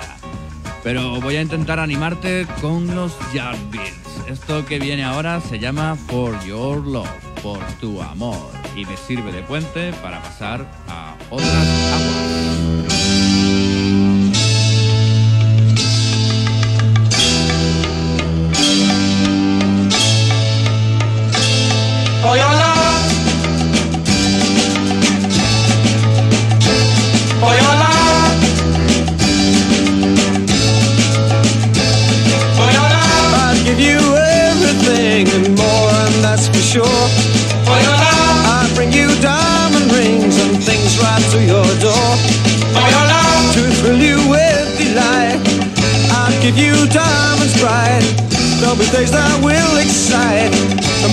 Pero 0.84 1.20
voy 1.20 1.38
a 1.38 1.42
intentar 1.42 1.80
animarte 1.80 2.46
con 2.62 2.96
los 2.96 3.12
Yardbirds. 3.34 4.28
Esto 4.28 4.66
que 4.66 4.80
viene 4.80 5.04
ahora 5.04 5.42
se 5.42 5.60
llama 5.60 5.96
For 6.08 6.40
Your 6.46 6.86
Love, 6.86 7.10
por 7.42 7.60
tu 7.80 8.02
amor. 8.02 8.52
Y 8.76 8.86
me 8.86 8.96
sirve 8.98 9.32
de 9.32 9.42
puente 9.42 9.94
para 10.02 10.22
pasar 10.22 10.70
a 10.88 11.16
otras 11.30 11.68
aguas. 11.94 12.45
For 22.26 22.65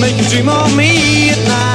make 0.02 0.16
you 0.16 0.28
dream 0.28 0.48
of 0.48 0.76
me 0.76 1.30
at 1.30 1.38
night. 1.46 1.71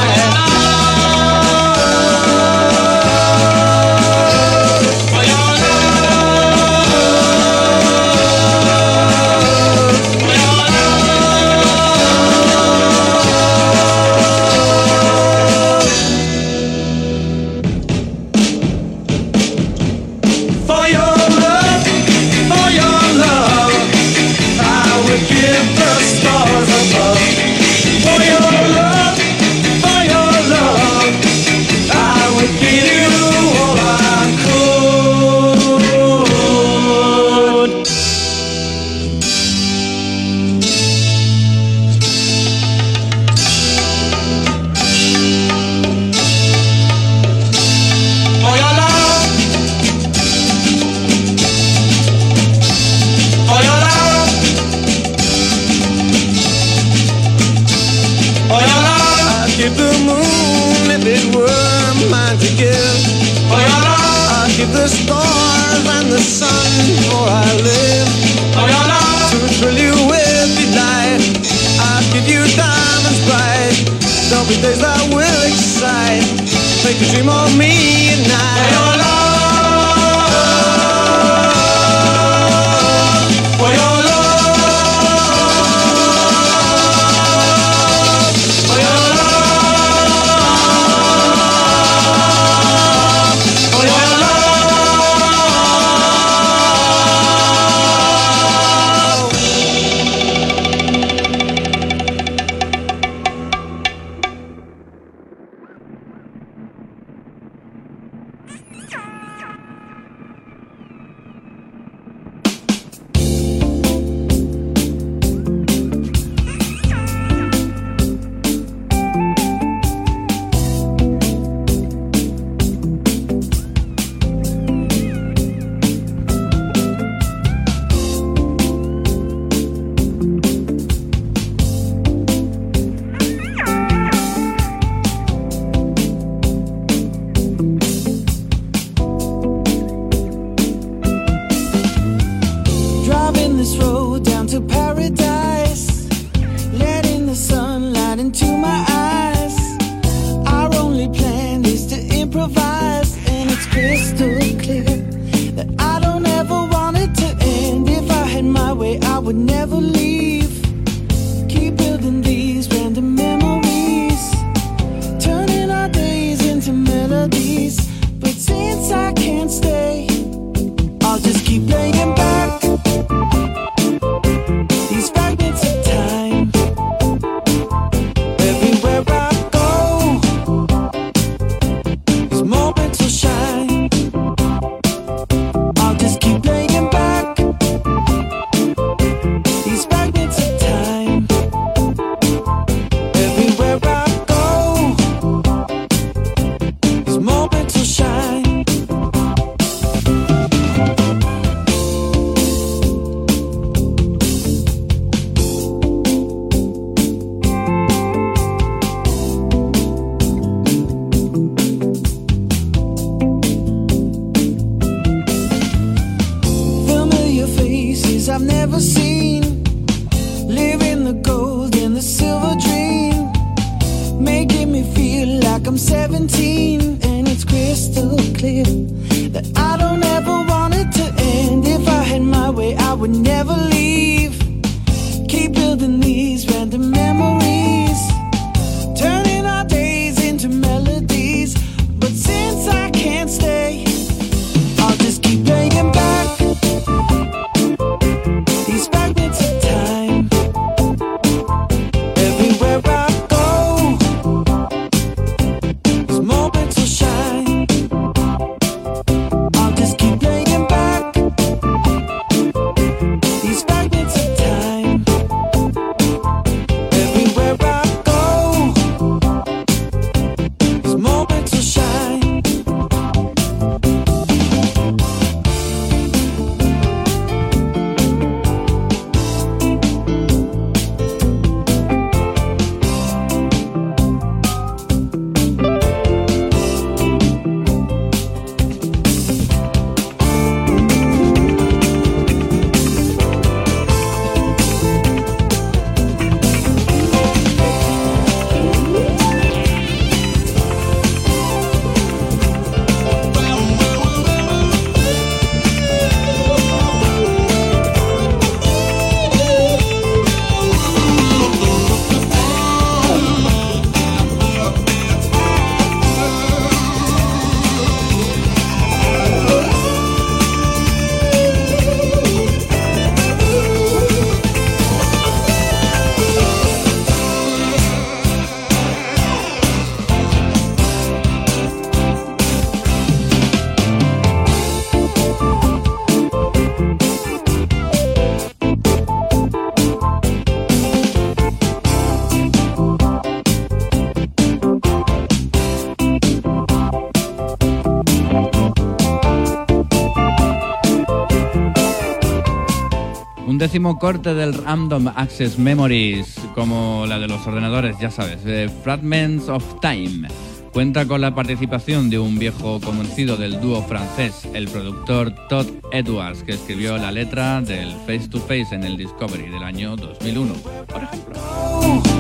Décimo 353.68 354.00
corte 354.00 354.34
del 354.34 354.54
Random 354.54 355.10
Access 355.10 355.60
Memories, 355.60 356.40
como 356.56 357.04
la 357.06 357.20
de 357.20 357.28
los 357.28 357.46
ordenadores, 357.46 357.98
ya 358.00 358.10
sabes, 358.10 358.46
de 358.46 358.70
Fragments 358.70 359.50
of 359.50 359.62
Time. 359.82 360.30
Cuenta 360.72 361.06
con 361.06 361.20
la 361.20 361.36
participación 361.36 362.10
de 362.10 362.18
un 362.18 362.40
viejo 362.40 362.80
conocido 362.80 363.36
del 363.36 363.60
dúo 363.60 363.84
francés, 363.84 364.48
el 364.54 364.70
productor 364.70 365.36
Todd 365.50 365.68
Edwards, 365.92 366.44
que 366.44 366.54
escribió 366.54 366.98
la 366.98 367.12
letra 367.12 367.60
del 367.60 367.92
Face 368.06 368.30
to 368.30 368.40
Face 368.40 368.68
en 368.72 368.86
el 368.86 368.96
Discovery 368.96 369.50
del 369.50 369.64
año 369.64 369.98
2001, 369.98 370.54
por 370.88 371.04
ejemplo. 371.04 372.17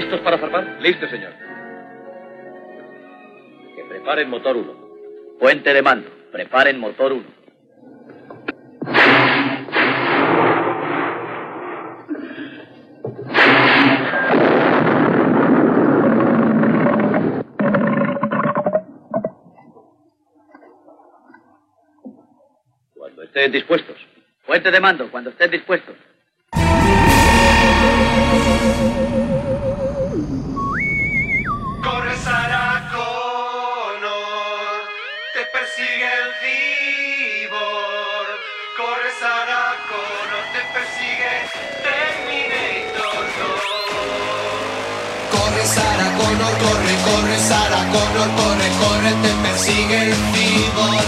¿Listos 0.00 0.20
para 0.20 0.38
zarpar? 0.38 0.78
Listo, 0.80 1.06
señor. 1.10 1.34
Que 3.76 3.84
preparen 3.84 4.30
motor 4.30 4.56
1. 4.56 5.36
Puente 5.38 5.74
de 5.74 5.82
mando. 5.82 6.10
Preparen 6.32 6.80
motor 6.80 7.12
1. 7.12 7.24
Cuando 22.94 23.22
estén 23.24 23.52
dispuestos. 23.52 23.98
Puente 24.46 24.70
de 24.70 24.80
mando, 24.80 25.10
cuando 25.10 25.28
estén 25.28 25.50
dispuestos. 25.50 25.94
Sarah 39.20 39.76
Connor, 39.86 40.44
te 40.54 40.62
persigue 40.72 41.32
Terminator 41.84 43.24
2. 43.36 45.34
Corre 45.34 45.64
Sara 45.66 46.08
Connor, 46.16 46.54
corre, 46.64 46.94
corre 47.04 47.36
Sara 47.38 47.82
Connor, 47.92 48.30
corre, 48.40 48.68
corre, 48.80 49.12
te 49.20 49.32
persigue 49.42 49.96
el 50.04 50.14
cibor. 50.32 51.04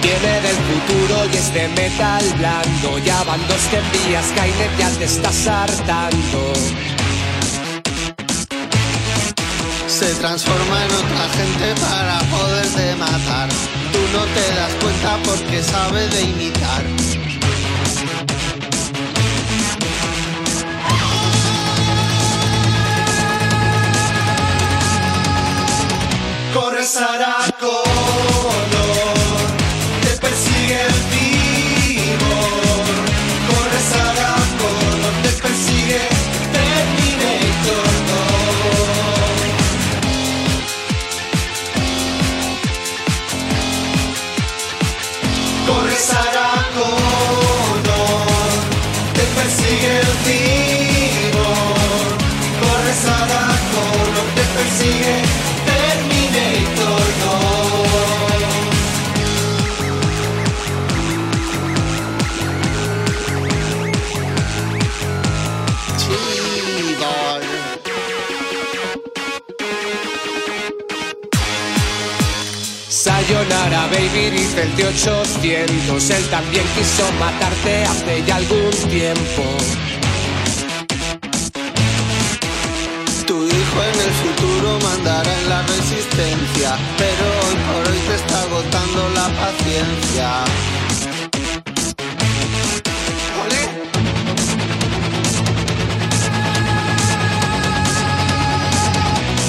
Viene 0.00 0.32
del 0.46 0.58
futuro 0.70 1.14
y 1.32 1.36
es 1.36 1.52
de 1.52 1.68
metal 1.70 2.24
blando. 2.38 2.98
Ya 2.98 3.24
van 3.24 3.40
dos 3.48 3.62
que 3.68 3.78
envías, 3.78 4.26
Skynet 4.28 4.78
ya 4.78 4.90
te 4.90 5.04
estás 5.06 5.48
hartando. 5.48 6.52
Se 9.98 10.14
transforma 10.14 10.84
en 10.84 10.92
otra 10.92 11.28
gente 11.30 11.74
para 11.80 12.20
poderte 12.30 12.94
matar. 12.94 13.48
Tú 13.90 13.98
no 14.12 14.24
te 14.26 14.54
das 14.54 14.72
cuenta 14.80 15.18
porque 15.24 15.60
sabe 15.60 16.06
de 16.06 16.22
imitar. 16.22 16.84
Corre 26.54 26.84
Sarah 26.84 27.37
David 73.98 74.32
y 74.32 74.44
Celti 74.44 74.82
800. 74.84 76.10
Él 76.10 76.24
también 76.30 76.64
quiso 76.76 77.02
matarte 77.18 77.82
hace 77.82 78.22
ya 78.24 78.36
algún 78.36 78.70
tiempo. 78.88 79.42
Tu 83.26 83.34
hijo 83.34 83.82
en 83.90 84.00
el 84.06 84.12
futuro 84.22 84.78
mandará 84.84 85.32
en 85.40 85.48
la 85.48 85.62
resistencia, 85.62 86.78
pero 86.96 87.26
hoy 87.42 87.56
por 87.66 87.92
hoy 87.92 87.98
te 88.06 88.14
está 88.14 88.40
agotando 88.42 89.08
la 89.16 89.28
paciencia. 89.42 90.44
¡Olé! 93.42 93.62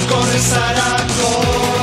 Corre 0.08 0.40
Saraco. 0.40 1.79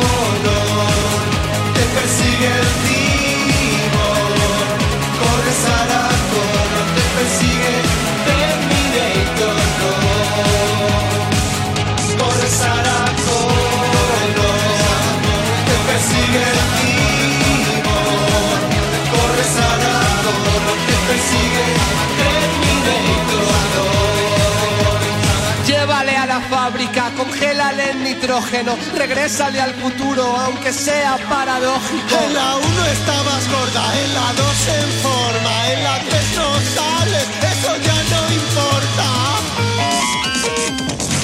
Congélale 27.37 27.91
el 27.91 28.03
nitrógeno, 28.03 28.75
regrésale 28.95 29.61
al 29.61 29.73
futuro, 29.75 30.23
aunque 30.23 30.73
sea 30.73 31.17
paradójico. 31.29 32.17
En 32.25 32.33
la 32.33 32.55
1 32.55 32.85
estabas 32.85 33.47
gorda, 33.49 34.03
en 34.03 34.13
la 34.13 34.33
2 34.33 34.67
en 34.79 34.91
forma, 35.03 35.71
en 35.71 35.83
la 35.83 35.99
3 35.99 36.23
no 36.35 36.53
sales, 36.75 37.27
eso 37.53 37.77
ya 37.77 37.97
no 38.13 38.21
importa. 38.33 39.07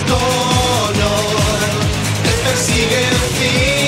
Connor, 0.07 0.93
te 2.24 2.32
persigue 2.47 2.99
el 3.09 3.18
cyborg. 3.38 3.83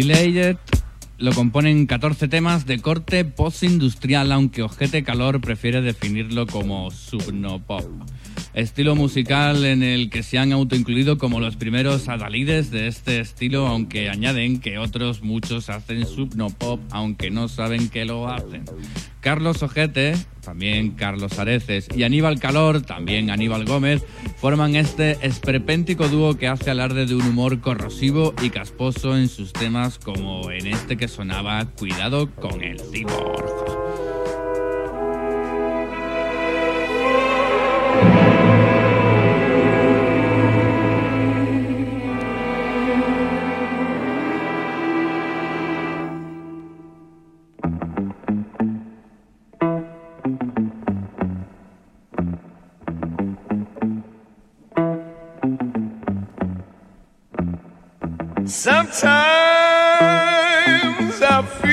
Delayed 0.00 0.56
lo 1.18 1.34
componen 1.34 1.86
14 1.86 2.26
temas 2.28 2.64
de 2.64 2.78
corte 2.78 3.26
post-industrial, 3.26 4.32
aunque 4.32 4.62
Ojete 4.62 5.04
Calor 5.04 5.42
prefiere 5.42 5.82
definirlo 5.82 6.46
como 6.46 6.90
subnopop. 6.90 7.84
Estilo 8.52 8.96
musical 8.96 9.64
en 9.64 9.82
el 9.84 10.10
que 10.10 10.24
se 10.24 10.38
han 10.38 10.52
autoincluido 10.52 11.18
como 11.18 11.38
los 11.38 11.56
primeros 11.56 12.08
adalides 12.08 12.70
de 12.70 12.88
este 12.88 13.20
estilo, 13.20 13.66
aunque 13.68 14.10
añaden 14.10 14.60
que 14.60 14.78
otros 14.78 15.22
muchos 15.22 15.70
hacen 15.70 16.04
subnopop, 16.04 16.80
aunque 16.90 17.30
no 17.30 17.48
saben 17.48 17.88
que 17.88 18.04
lo 18.04 18.28
hacen. 18.28 18.64
Carlos 19.20 19.62
Ojete, 19.62 20.14
también 20.42 20.92
Carlos 20.92 21.38
Areces, 21.38 21.88
y 21.94 22.02
Aníbal 22.02 22.40
Calor, 22.40 22.82
también 22.82 23.30
Aníbal 23.30 23.66
Gómez, 23.66 24.02
forman 24.38 24.74
este 24.74 25.18
esperpéntico 25.24 26.08
dúo 26.08 26.36
que 26.36 26.48
hace 26.48 26.70
alarde 26.70 27.06
de 27.06 27.14
un 27.14 27.22
humor 27.22 27.60
corrosivo 27.60 28.34
y 28.42 28.50
casposo 28.50 29.16
en 29.16 29.28
sus 29.28 29.52
temas, 29.52 29.98
como 29.98 30.50
en 30.50 30.66
este 30.66 30.96
que 30.96 31.06
sonaba 31.06 31.66
Cuidado 31.66 32.30
con 32.34 32.62
el 32.62 32.80
cyborg. 32.80 33.50
Sometimes 58.62 59.08
I 61.22 61.42
feel 61.62 61.72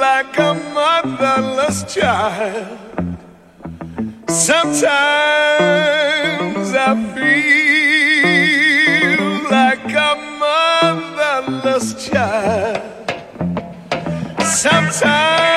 like 0.00 0.38
a 0.38 0.54
motherless 0.72 1.84
child. 1.94 2.78
Sometimes 4.30 4.86
I 6.74 6.94
feel 7.16 9.20
like 9.50 9.92
a 9.92 10.16
motherless 10.40 12.08
child. 12.08 12.82
Sometimes 14.40 15.55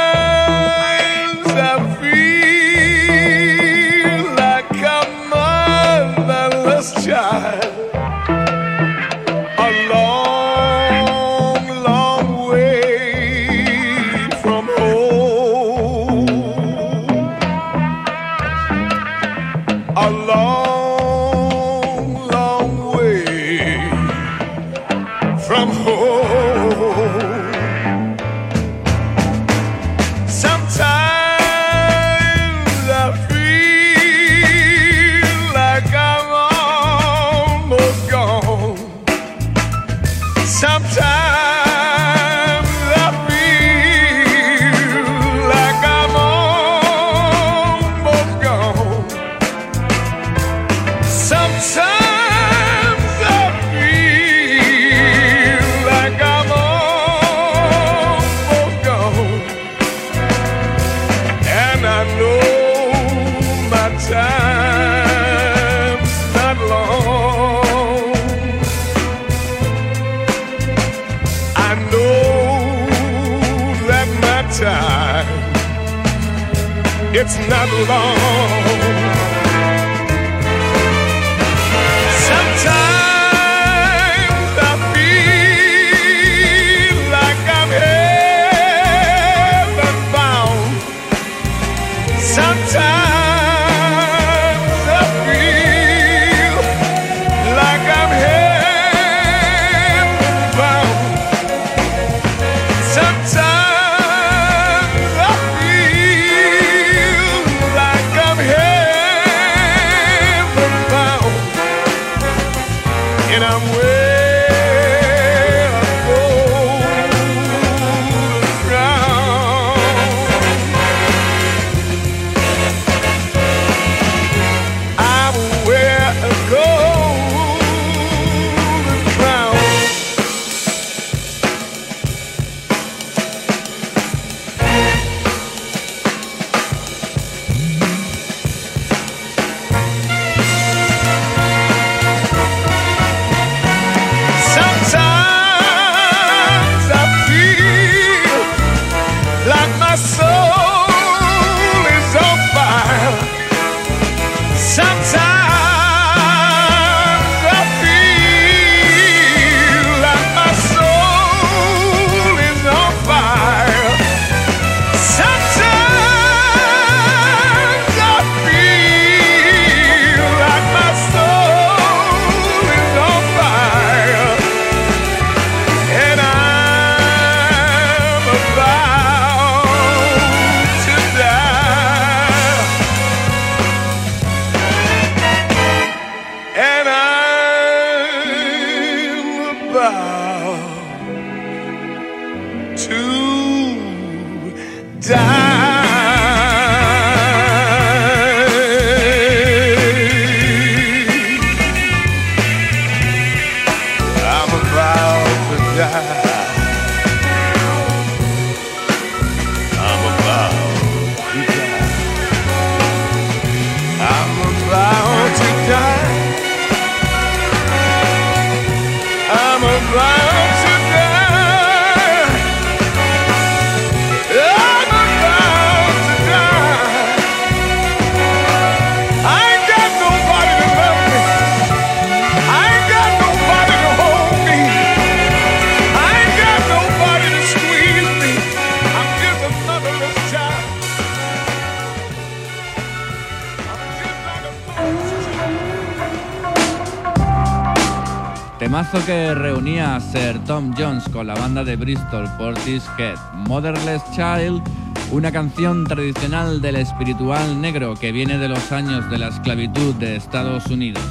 Tom 250.49 250.73
Jones 250.75 251.07
con 251.09 251.27
la 251.27 251.35
banda 251.35 251.63
de 251.63 251.75
Bristol 251.75 252.27
Portishead, 252.39 253.19
Motherless 253.47 254.01
Child, 254.15 254.63
una 255.11 255.31
canción 255.31 255.85
tradicional 255.85 256.59
del 256.59 256.77
espiritual 256.77 257.61
negro 257.61 257.93
que 257.93 258.11
viene 258.11 258.39
de 258.39 258.49
los 258.49 258.71
años 258.71 259.07
de 259.11 259.19
la 259.19 259.27
esclavitud 259.27 259.93
de 259.99 260.15
Estados 260.15 260.65
Unidos. 260.65 261.03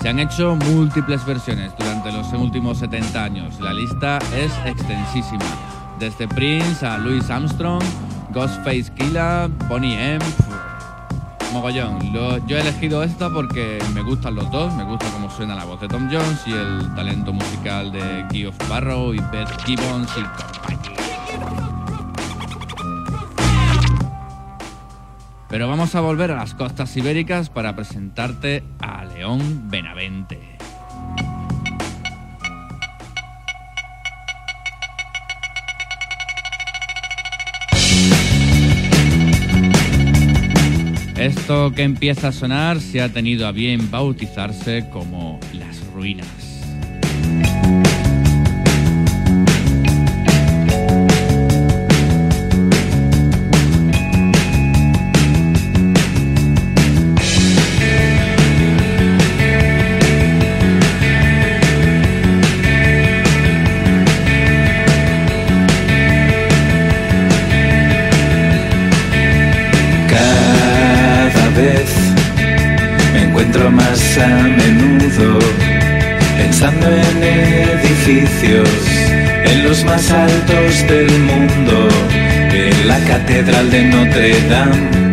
Se 0.00 0.10
han 0.10 0.20
hecho 0.20 0.54
múltiples 0.54 1.26
versiones 1.26 1.72
durante 1.76 2.12
los 2.12 2.32
últimos 2.34 2.78
70 2.78 3.24
años. 3.24 3.58
La 3.58 3.72
lista 3.72 4.20
es 4.32 4.52
extensísima. 4.64 5.44
Desde 5.98 6.28
Prince 6.28 6.86
a 6.86 6.96
Louis 6.96 7.28
Armstrong, 7.30 7.82
Ghostface 8.32 8.92
Killa, 8.94 9.48
Bonnie 9.68 9.98
M, 9.98 10.24
mogollón. 11.54 12.12
Yo 12.12 12.56
he 12.56 12.60
elegido 12.60 13.02
esta 13.04 13.30
porque 13.30 13.78
me 13.94 14.02
gustan 14.02 14.34
los 14.34 14.50
dos, 14.50 14.74
me 14.74 14.82
gusta 14.82 15.06
cómo 15.12 15.30
suena 15.30 15.54
la 15.54 15.64
voz 15.64 15.80
de 15.80 15.86
Tom 15.86 16.08
Jones 16.10 16.42
y 16.46 16.52
el 16.52 16.92
talento 16.96 17.32
musical 17.32 17.92
de 17.92 18.26
Geoff 18.32 18.56
Barrow 18.68 19.14
y 19.14 19.18
Beth 19.32 19.48
Gibbons 19.64 20.10
y. 20.18 20.24
Pero 25.48 25.68
vamos 25.68 25.94
a 25.94 26.00
volver 26.00 26.32
a 26.32 26.36
las 26.36 26.54
costas 26.54 26.96
ibéricas 26.96 27.48
para 27.50 27.76
presentarte 27.76 28.64
a 28.80 29.04
León 29.04 29.70
Benavente. 29.70 30.53
Esto 41.24 41.72
que 41.74 41.84
empieza 41.84 42.28
a 42.28 42.32
sonar 42.32 42.82
se 42.82 43.00
ha 43.00 43.08
tenido 43.08 43.46
a 43.46 43.52
bien 43.52 43.90
bautizarse 43.90 44.84
como 44.92 45.40
Las 45.54 45.80
Ruinas. 45.94 46.43
En 78.16 79.64
los 79.64 79.84
más 79.84 80.08
altos 80.12 80.86
del 80.86 81.10
mundo, 81.18 81.88
en 82.52 82.86
la 82.86 82.98
Catedral 83.00 83.68
de 83.72 83.82
Notre 83.82 84.40
Dame, 84.48 85.12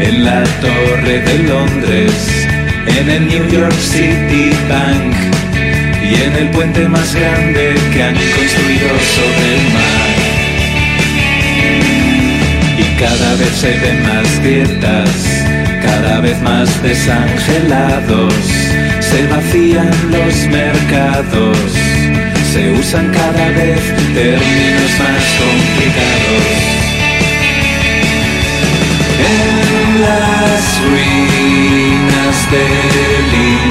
en 0.00 0.24
la 0.24 0.42
Torre 0.62 1.20
de 1.20 1.38
Londres, 1.40 2.46
en 2.86 3.10
el 3.10 3.26
New 3.26 3.46
York 3.50 3.74
City 3.78 4.52
Bank 4.66 5.14
y 6.02 6.14
en 6.22 6.36
el 6.36 6.48
puente 6.52 6.88
más 6.88 7.14
grande 7.14 7.74
que 7.92 8.02
han 8.02 8.14
construido 8.14 8.88
sobre 9.16 9.54
el 9.54 9.64
mar. 9.74 10.14
Y 12.78 12.98
cada 12.98 13.34
vez 13.34 13.52
se 13.56 13.78
ven 13.78 14.02
más 14.04 14.40
grietas, 14.40 15.10
cada 15.82 16.20
vez 16.20 16.40
más 16.40 16.82
desangelados, 16.82 18.63
se 19.14 19.26
vacían 19.28 19.90
los 20.10 20.34
mercados, 20.48 21.56
se 22.52 22.72
usan 22.72 23.12
cada 23.12 23.48
vez 23.50 23.80
términos 24.12 24.90
más 24.98 25.24
complicados. 25.40 26.46
En 29.36 30.00
las 30.02 30.62
ruinas 30.90 32.36
del 32.50 33.63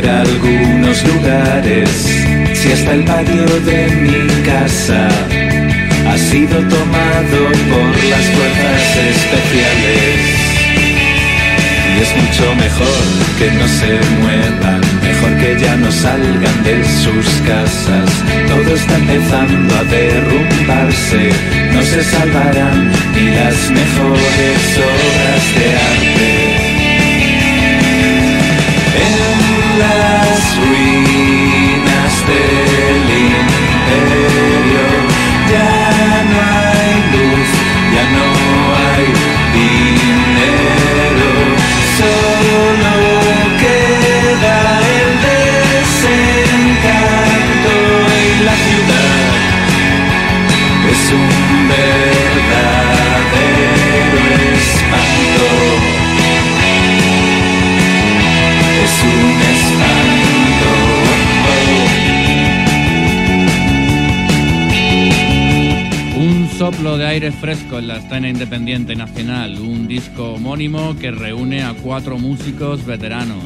a 0.00 0.22
algunos 0.22 1.04
lugares 1.06 1.90
si 2.54 2.72
hasta 2.72 2.92
el 2.92 3.04
patio 3.04 3.44
de 3.60 3.88
mi 3.88 4.42
casa 4.42 5.06
ha 6.08 6.16
sido 6.16 6.56
tomado 6.60 7.38
por 7.70 8.04
las 8.12 8.24
fuerzas 8.34 8.82
especiales. 9.12 10.16
Y 11.92 12.00
es 12.00 12.10
mucho 12.22 12.54
mejor 12.54 13.04
que 13.38 13.50
no 13.50 13.68
se 13.68 13.92
muevan, 14.22 14.80
mejor 15.02 15.36
que 15.36 15.60
ya 15.60 15.76
no 15.76 15.92
salgan 15.92 16.64
de 16.64 16.82
sus 17.02 17.26
casas. 17.46 18.10
Todo 18.48 18.74
está 18.74 18.96
empezando 18.96 19.76
a 19.76 19.84
derrumbarse, 19.84 21.32
no 21.74 21.82
se 21.82 22.02
salvarán 22.02 22.90
ni 23.14 23.30
las 23.34 23.70
mejores 23.70 24.60
obras 24.78 25.42
de 25.58 25.66
arte. 25.90 26.21
Ruinas 32.32 32.61
aire 66.90 67.30
fresco 67.30 67.78
en 67.78 67.86
la 67.86 67.98
escena 67.98 68.28
independiente 68.28 68.96
nacional, 68.96 69.56
un 69.60 69.86
disco 69.86 70.32
homónimo 70.32 70.96
que 70.96 71.12
reúne 71.12 71.62
a 71.62 71.74
cuatro 71.74 72.18
músicos 72.18 72.84
veteranos. 72.84 73.44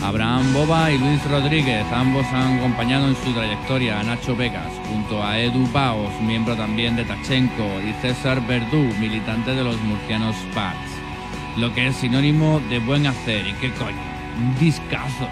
Abraham 0.00 0.54
Boba 0.54 0.92
y 0.92 0.98
Luis 0.98 1.22
Rodríguez, 1.28 1.84
ambos 1.92 2.24
han 2.32 2.58
acompañado 2.58 3.08
en 3.08 3.16
su 3.16 3.32
trayectoria 3.32 3.98
a 3.98 4.04
Nacho 4.04 4.36
Vegas, 4.36 4.70
junto 4.88 5.22
a 5.22 5.40
Edu 5.40 5.66
Baos, 5.72 6.12
miembro 6.22 6.54
también 6.54 6.94
de 6.94 7.04
Tachenko, 7.04 7.68
y 7.84 7.92
César 8.00 8.46
Verdú, 8.46 8.84
militante 9.00 9.56
de 9.56 9.64
los 9.64 9.76
murcianos 9.82 10.36
Pats. 10.54 10.78
Lo 11.56 11.74
que 11.74 11.88
es 11.88 11.96
sinónimo 11.96 12.60
de 12.70 12.78
buen 12.78 13.08
hacer, 13.08 13.44
y 13.44 13.54
qué 13.54 13.72
coño, 13.72 13.96
un 14.38 14.56
discazo. 14.60 15.28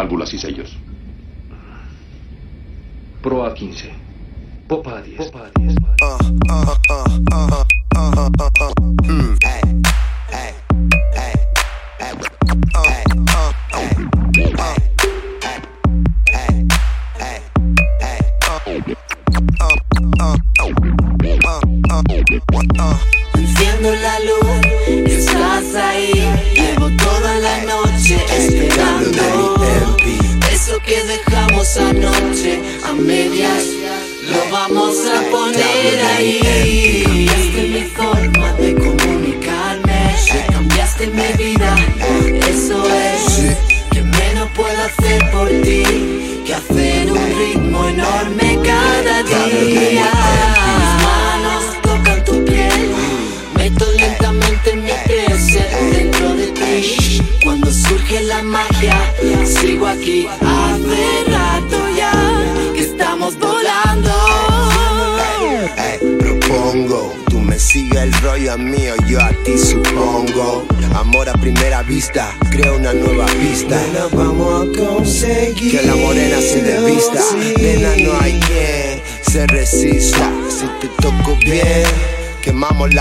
Válvulas 0.00 0.32
y 0.32 0.38
sellos. 0.38 0.74
Pro 3.22 3.44
a 3.44 3.52
15. 3.52 3.90
Popa 4.66 4.98
a 4.98 5.02
10. 5.02 5.16
Popa 5.18 5.46
a 5.46 5.60
10. 5.60 6.29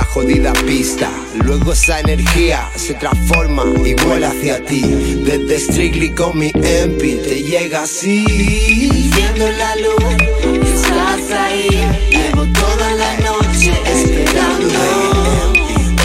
Jodida 0.10 0.53
pista, 0.66 1.10
luego 1.36 1.74
esa 1.74 1.99
energía 1.99 2.70
se 2.76 2.95
transforma 2.95 3.64
y 3.86 3.93
vuela 3.93 4.30
hacia 4.30 4.64
ti. 4.64 4.82
Desde 5.24 5.60
Strictly 5.60 6.12
con 6.14 6.38
mi 6.38 6.51
MP 6.55 7.16
te 7.18 7.43
llega 7.43 7.84
así. 7.84 8.26
Viendo 9.16 9.51
la 9.51 9.76
luz, 9.76 10.03
estás 10.68 11.32
ahí. 11.32 11.70
Llevo 12.10 12.45
toda 12.47 12.91
la 12.95 13.18
noche 13.18 13.72
esperando. 13.86 14.80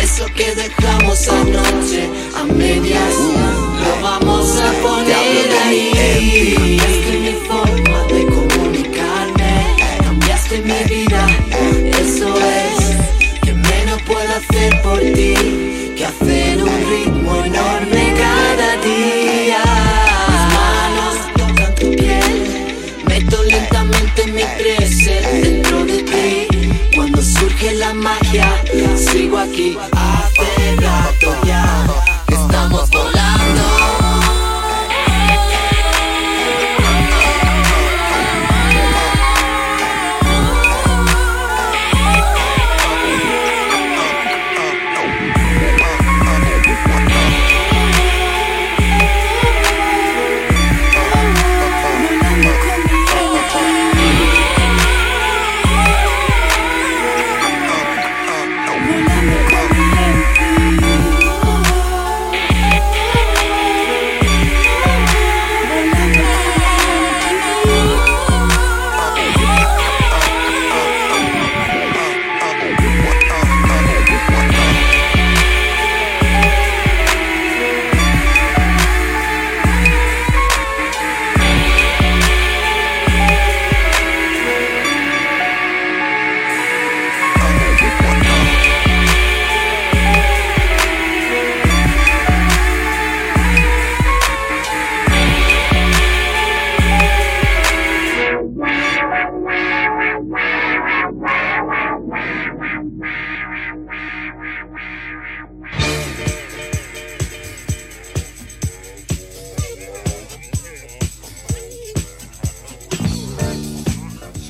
Eso 0.03 0.27
que 0.35 0.55
dejamos 0.55 1.29
anoche 1.29 2.11
a 2.37 2.45
medias, 2.45 3.15
que 15.01 16.05
hacer 16.05 16.63
un 16.63 16.91
ritmo 16.91 17.45
enorme 17.45 18.15
cada 18.17 18.77
día. 18.77 19.63
Mis 20.29 20.45
manos 20.55 21.17
tocan 21.37 21.75
tu 21.75 21.91
piel, 21.91 22.77
meto 23.09 23.43
lentamente 23.43 24.27
mi 24.29 24.43
preset 24.57 25.43
dentro 25.43 25.85
de 25.85 26.03
ti. 26.03 26.47
Cuando 26.95 27.21
surge 27.23 27.75
la 27.75 27.93
magia, 27.93 28.49
sigo 28.97 29.39
aquí 29.39 29.77
hace 29.93 30.77
rato 30.77 31.44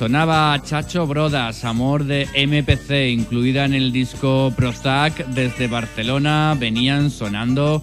Sonaba 0.05 0.61
Chacho 0.61 1.07
Brodas, 1.07 1.65
Amor 1.65 2.03
de 2.03 2.27
MPC, 2.35 3.09
incluida 3.11 3.65
en 3.65 3.73
el 3.73 3.91
disco 3.91 4.53
Prozac 4.55 5.25
desde 5.29 5.67
Barcelona. 5.67 6.55
Venían 6.59 7.09
sonando 7.09 7.81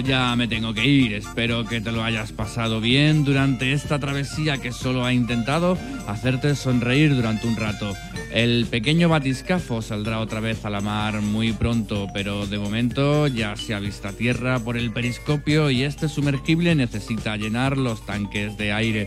Ya 0.00 0.34
me 0.36 0.48
tengo 0.48 0.74
que 0.74 0.86
ir. 0.86 1.14
Espero 1.14 1.64
que 1.64 1.80
te 1.80 1.92
lo 1.92 2.02
hayas 2.02 2.32
pasado 2.32 2.80
bien 2.80 3.24
durante 3.24 3.72
esta 3.72 3.98
travesía 3.98 4.58
que 4.58 4.72
solo 4.72 5.04
ha 5.04 5.12
intentado 5.12 5.78
hacerte 6.06 6.54
sonreír 6.54 7.14
durante 7.14 7.46
un 7.46 7.56
rato. 7.56 7.92
El 8.32 8.66
pequeño 8.66 9.08
batiscafo 9.08 9.80
saldrá 9.80 10.18
otra 10.18 10.40
vez 10.40 10.64
a 10.64 10.70
la 10.70 10.80
mar 10.80 11.22
muy 11.22 11.52
pronto, 11.52 12.08
pero 12.12 12.46
de 12.46 12.58
momento 12.58 13.28
ya 13.28 13.54
se 13.54 13.74
avista 13.74 14.12
tierra 14.12 14.58
por 14.58 14.76
el 14.76 14.90
periscopio 14.90 15.70
y 15.70 15.84
este 15.84 16.08
sumergible 16.08 16.74
necesita 16.74 17.36
llenar 17.36 17.78
los 17.78 18.04
tanques 18.04 18.56
de 18.56 18.72
aire. 18.72 19.06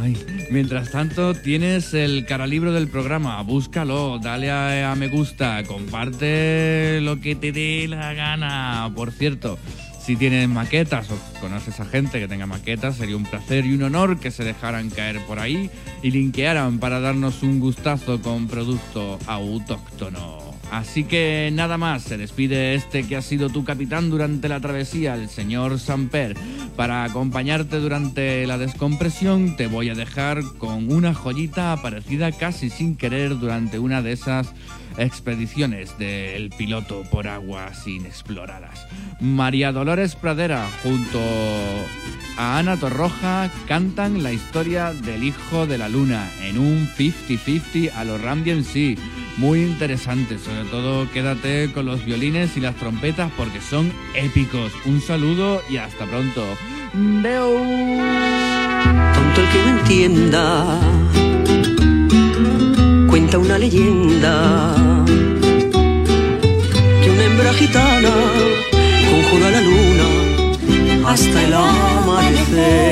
Ay, 0.00 0.16
mientras 0.50 0.92
tanto, 0.92 1.34
tienes 1.34 1.92
el 1.92 2.24
caralibro 2.24 2.72
del 2.72 2.86
programa, 2.86 3.42
búscalo, 3.42 4.20
dale 4.22 4.50
a, 4.50 4.92
a 4.92 4.94
me 4.94 5.08
gusta, 5.08 5.64
comparte 5.64 7.00
lo 7.02 7.20
que 7.20 7.34
te 7.34 7.50
dé 7.50 7.86
la 7.88 8.12
gana. 8.14 8.92
Por 8.94 9.10
cierto, 9.10 9.58
si 10.06 10.14
tienes 10.14 10.48
maquetas 10.48 11.10
o 11.10 11.18
conoces 11.40 11.80
a 11.80 11.84
gente 11.84 12.20
que 12.20 12.28
tenga 12.28 12.46
maquetas, 12.46 12.94
sería 12.94 13.16
un 13.16 13.24
placer 13.24 13.66
y 13.66 13.74
un 13.74 13.82
honor 13.82 14.20
que 14.20 14.30
se 14.30 14.44
dejaran 14.44 14.88
caer 14.88 15.18
por 15.26 15.40
ahí 15.40 15.68
y 16.00 16.12
linkearan 16.12 16.78
para 16.78 17.00
darnos 17.00 17.42
un 17.42 17.58
gustazo 17.58 18.22
con 18.22 18.46
producto 18.46 19.18
autóctono. 19.26 20.54
Así 20.70 21.02
que 21.02 21.50
nada 21.52 21.76
más, 21.76 22.04
se 22.04 22.18
despide 22.18 22.76
este 22.76 23.02
que 23.02 23.16
ha 23.16 23.22
sido 23.22 23.48
tu 23.50 23.64
capitán 23.64 24.08
durante 24.08 24.48
la 24.48 24.60
travesía, 24.60 25.16
el 25.16 25.28
señor 25.28 25.80
Samper. 25.80 26.36
Para 26.76 27.02
acompañarte 27.02 27.80
durante 27.80 28.46
la 28.46 28.58
descompresión 28.58 29.56
te 29.56 29.66
voy 29.66 29.88
a 29.88 29.94
dejar 29.94 30.40
con 30.58 30.92
una 30.92 31.14
joyita 31.14 31.72
aparecida 31.72 32.30
casi 32.30 32.70
sin 32.70 32.96
querer 32.96 33.38
durante 33.40 33.80
una 33.80 34.02
de 34.02 34.12
esas 34.12 34.52
expediciones 34.98 35.98
del 35.98 36.50
piloto 36.50 37.02
por 37.10 37.28
aguas 37.28 37.86
inexploradas. 37.86 38.86
María 39.20 39.72
Dolores 39.72 40.14
Pradera 40.14 40.68
junto 40.82 41.20
a 42.36 42.58
Ana 42.58 42.76
Torroja 42.76 43.50
cantan 43.66 44.22
la 44.22 44.32
historia 44.32 44.92
del 44.92 45.24
hijo 45.24 45.66
de 45.66 45.78
la 45.78 45.88
luna 45.88 46.28
en 46.42 46.58
un 46.58 46.88
50-50 46.88 47.92
a 47.94 48.04
los 48.04 48.20
Rambien 48.20 48.64
sí. 48.64 48.96
Muy 49.36 49.60
interesante, 49.60 50.38
sobre 50.38 50.64
todo 50.70 51.10
quédate 51.12 51.70
con 51.72 51.84
los 51.84 52.04
violines 52.04 52.56
y 52.56 52.60
las 52.60 52.74
trompetas 52.76 53.30
porque 53.36 53.60
son 53.60 53.92
épicos. 54.14 54.72
Un 54.86 55.02
saludo 55.02 55.62
y 55.68 55.76
hasta 55.76 56.06
pronto. 56.06 56.42
Deu. 56.94 57.58
Tonto 59.14 59.40
el 59.40 59.48
que 59.48 59.62
no 59.62 59.78
entienda, 59.78 60.80
cuenta 63.18 63.38
una 63.38 63.56
leyenda 63.56 64.74
que 67.02 67.10
una 67.10 67.24
hembra 67.24 67.50
gitana 67.54 68.10
conjura 69.10 69.50
la 69.52 69.60
luna 69.62 71.10
hasta 71.10 71.44
el 71.44 71.54
amanecer. 71.54 72.85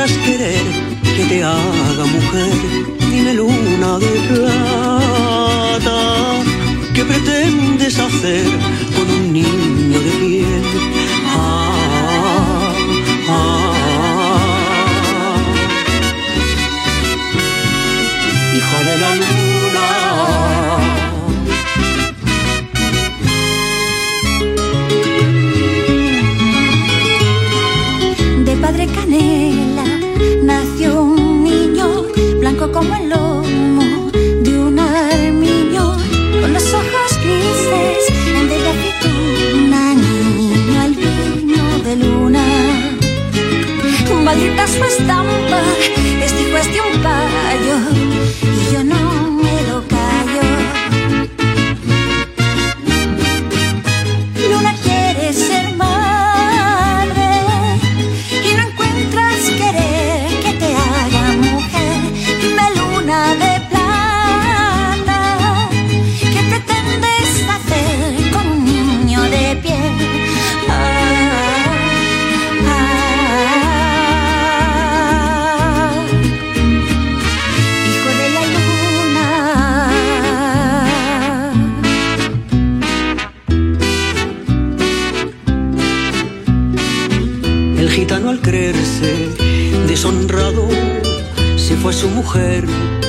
Encuentras 0.00 0.12
querer 0.24 0.62
que 1.16 1.24
te 1.24 1.42
haga 1.42 2.04
mujer. 2.06 2.52
Dime 3.10 3.34
luna 3.34 3.98
de 3.98 4.20
plata, 4.28 5.98
¿qué 6.94 7.04
pretendes 7.04 7.98
hacer 7.98 8.44
stumble 45.04 46.09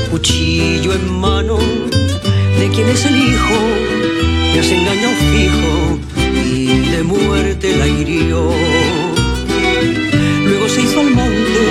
cuchillo 0.10 0.94
en 0.94 1.20
mano. 1.20 1.58
¿De 2.60 2.70
quién 2.74 2.90
es 2.90 3.06
el 3.06 3.16
hijo? 3.16 3.56
Me 4.54 4.60
has 4.60 4.72
engañado 4.72 5.14
fijo 5.32 6.00
y 6.46 6.90
de 6.90 7.04
muerte 7.04 7.78
la 7.78 7.88
hirió. 7.88 8.52
Luego 10.46 10.70
se 10.70 10.82
hizo 10.82 11.00
al 11.00 11.12
monte 11.12 11.64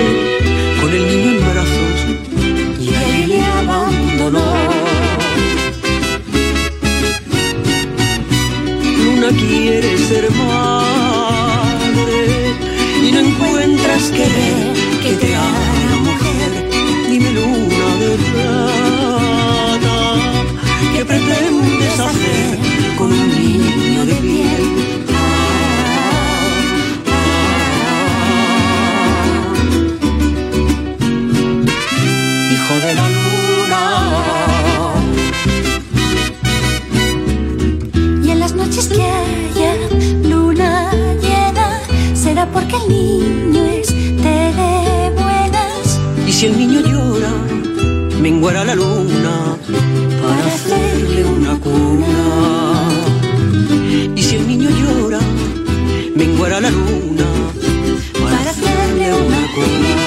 con 0.81 0.93
el 0.93 1.07
niño 1.07 1.31
en 1.31 1.39
brazos 1.51 1.97
y 2.79 2.93
ahí 2.93 3.25
le 3.27 3.41
abandonó. 3.41 4.53
Luna 9.03 9.29
quiere 9.37 9.97
ser 9.97 10.31
madre 10.31 12.19
y 13.05 13.11
no 13.11 13.19
encuentras 13.19 14.03
querer 14.11 14.73
que 15.03 15.13
te 15.13 15.35
haga 15.35 15.70
pretendes 21.61 21.99
hacer 21.99 22.57
con 22.97 23.11
un 23.11 23.29
niño 23.29 24.05
de 24.05 24.13
piel? 24.15 24.61
Hijo 32.53 32.73
de 32.85 32.93
la 32.95 33.09
luna. 33.09 33.81
Y 38.23 38.31
en 38.31 38.39
las 38.39 38.53
noches 38.53 38.87
que 38.87 39.03
haya 39.03 39.73
luna 40.23 40.91
llena, 41.21 41.79
será 42.13 42.45
porque 42.51 42.75
el 42.75 42.89
niño 42.89 43.65
es 43.65 43.87
de 43.93 45.11
buenas. 45.15 45.99
Y 46.27 46.31
si 46.31 46.45
el 46.47 46.57
niño 46.57 46.79
llora, 46.81 47.31
menguará 48.21 48.63
la 48.63 48.75
luna 48.75 49.57
Y 54.15 54.23
si 54.23 54.35
el 54.35 54.47
niño 54.47 54.69
llora, 54.69 55.19
menguará 56.15 56.59
la 56.59 56.71
luna 56.71 57.23
para 58.13 58.49
hacerle 58.49 59.13
una 59.13 59.41
cuna. 59.53 60.00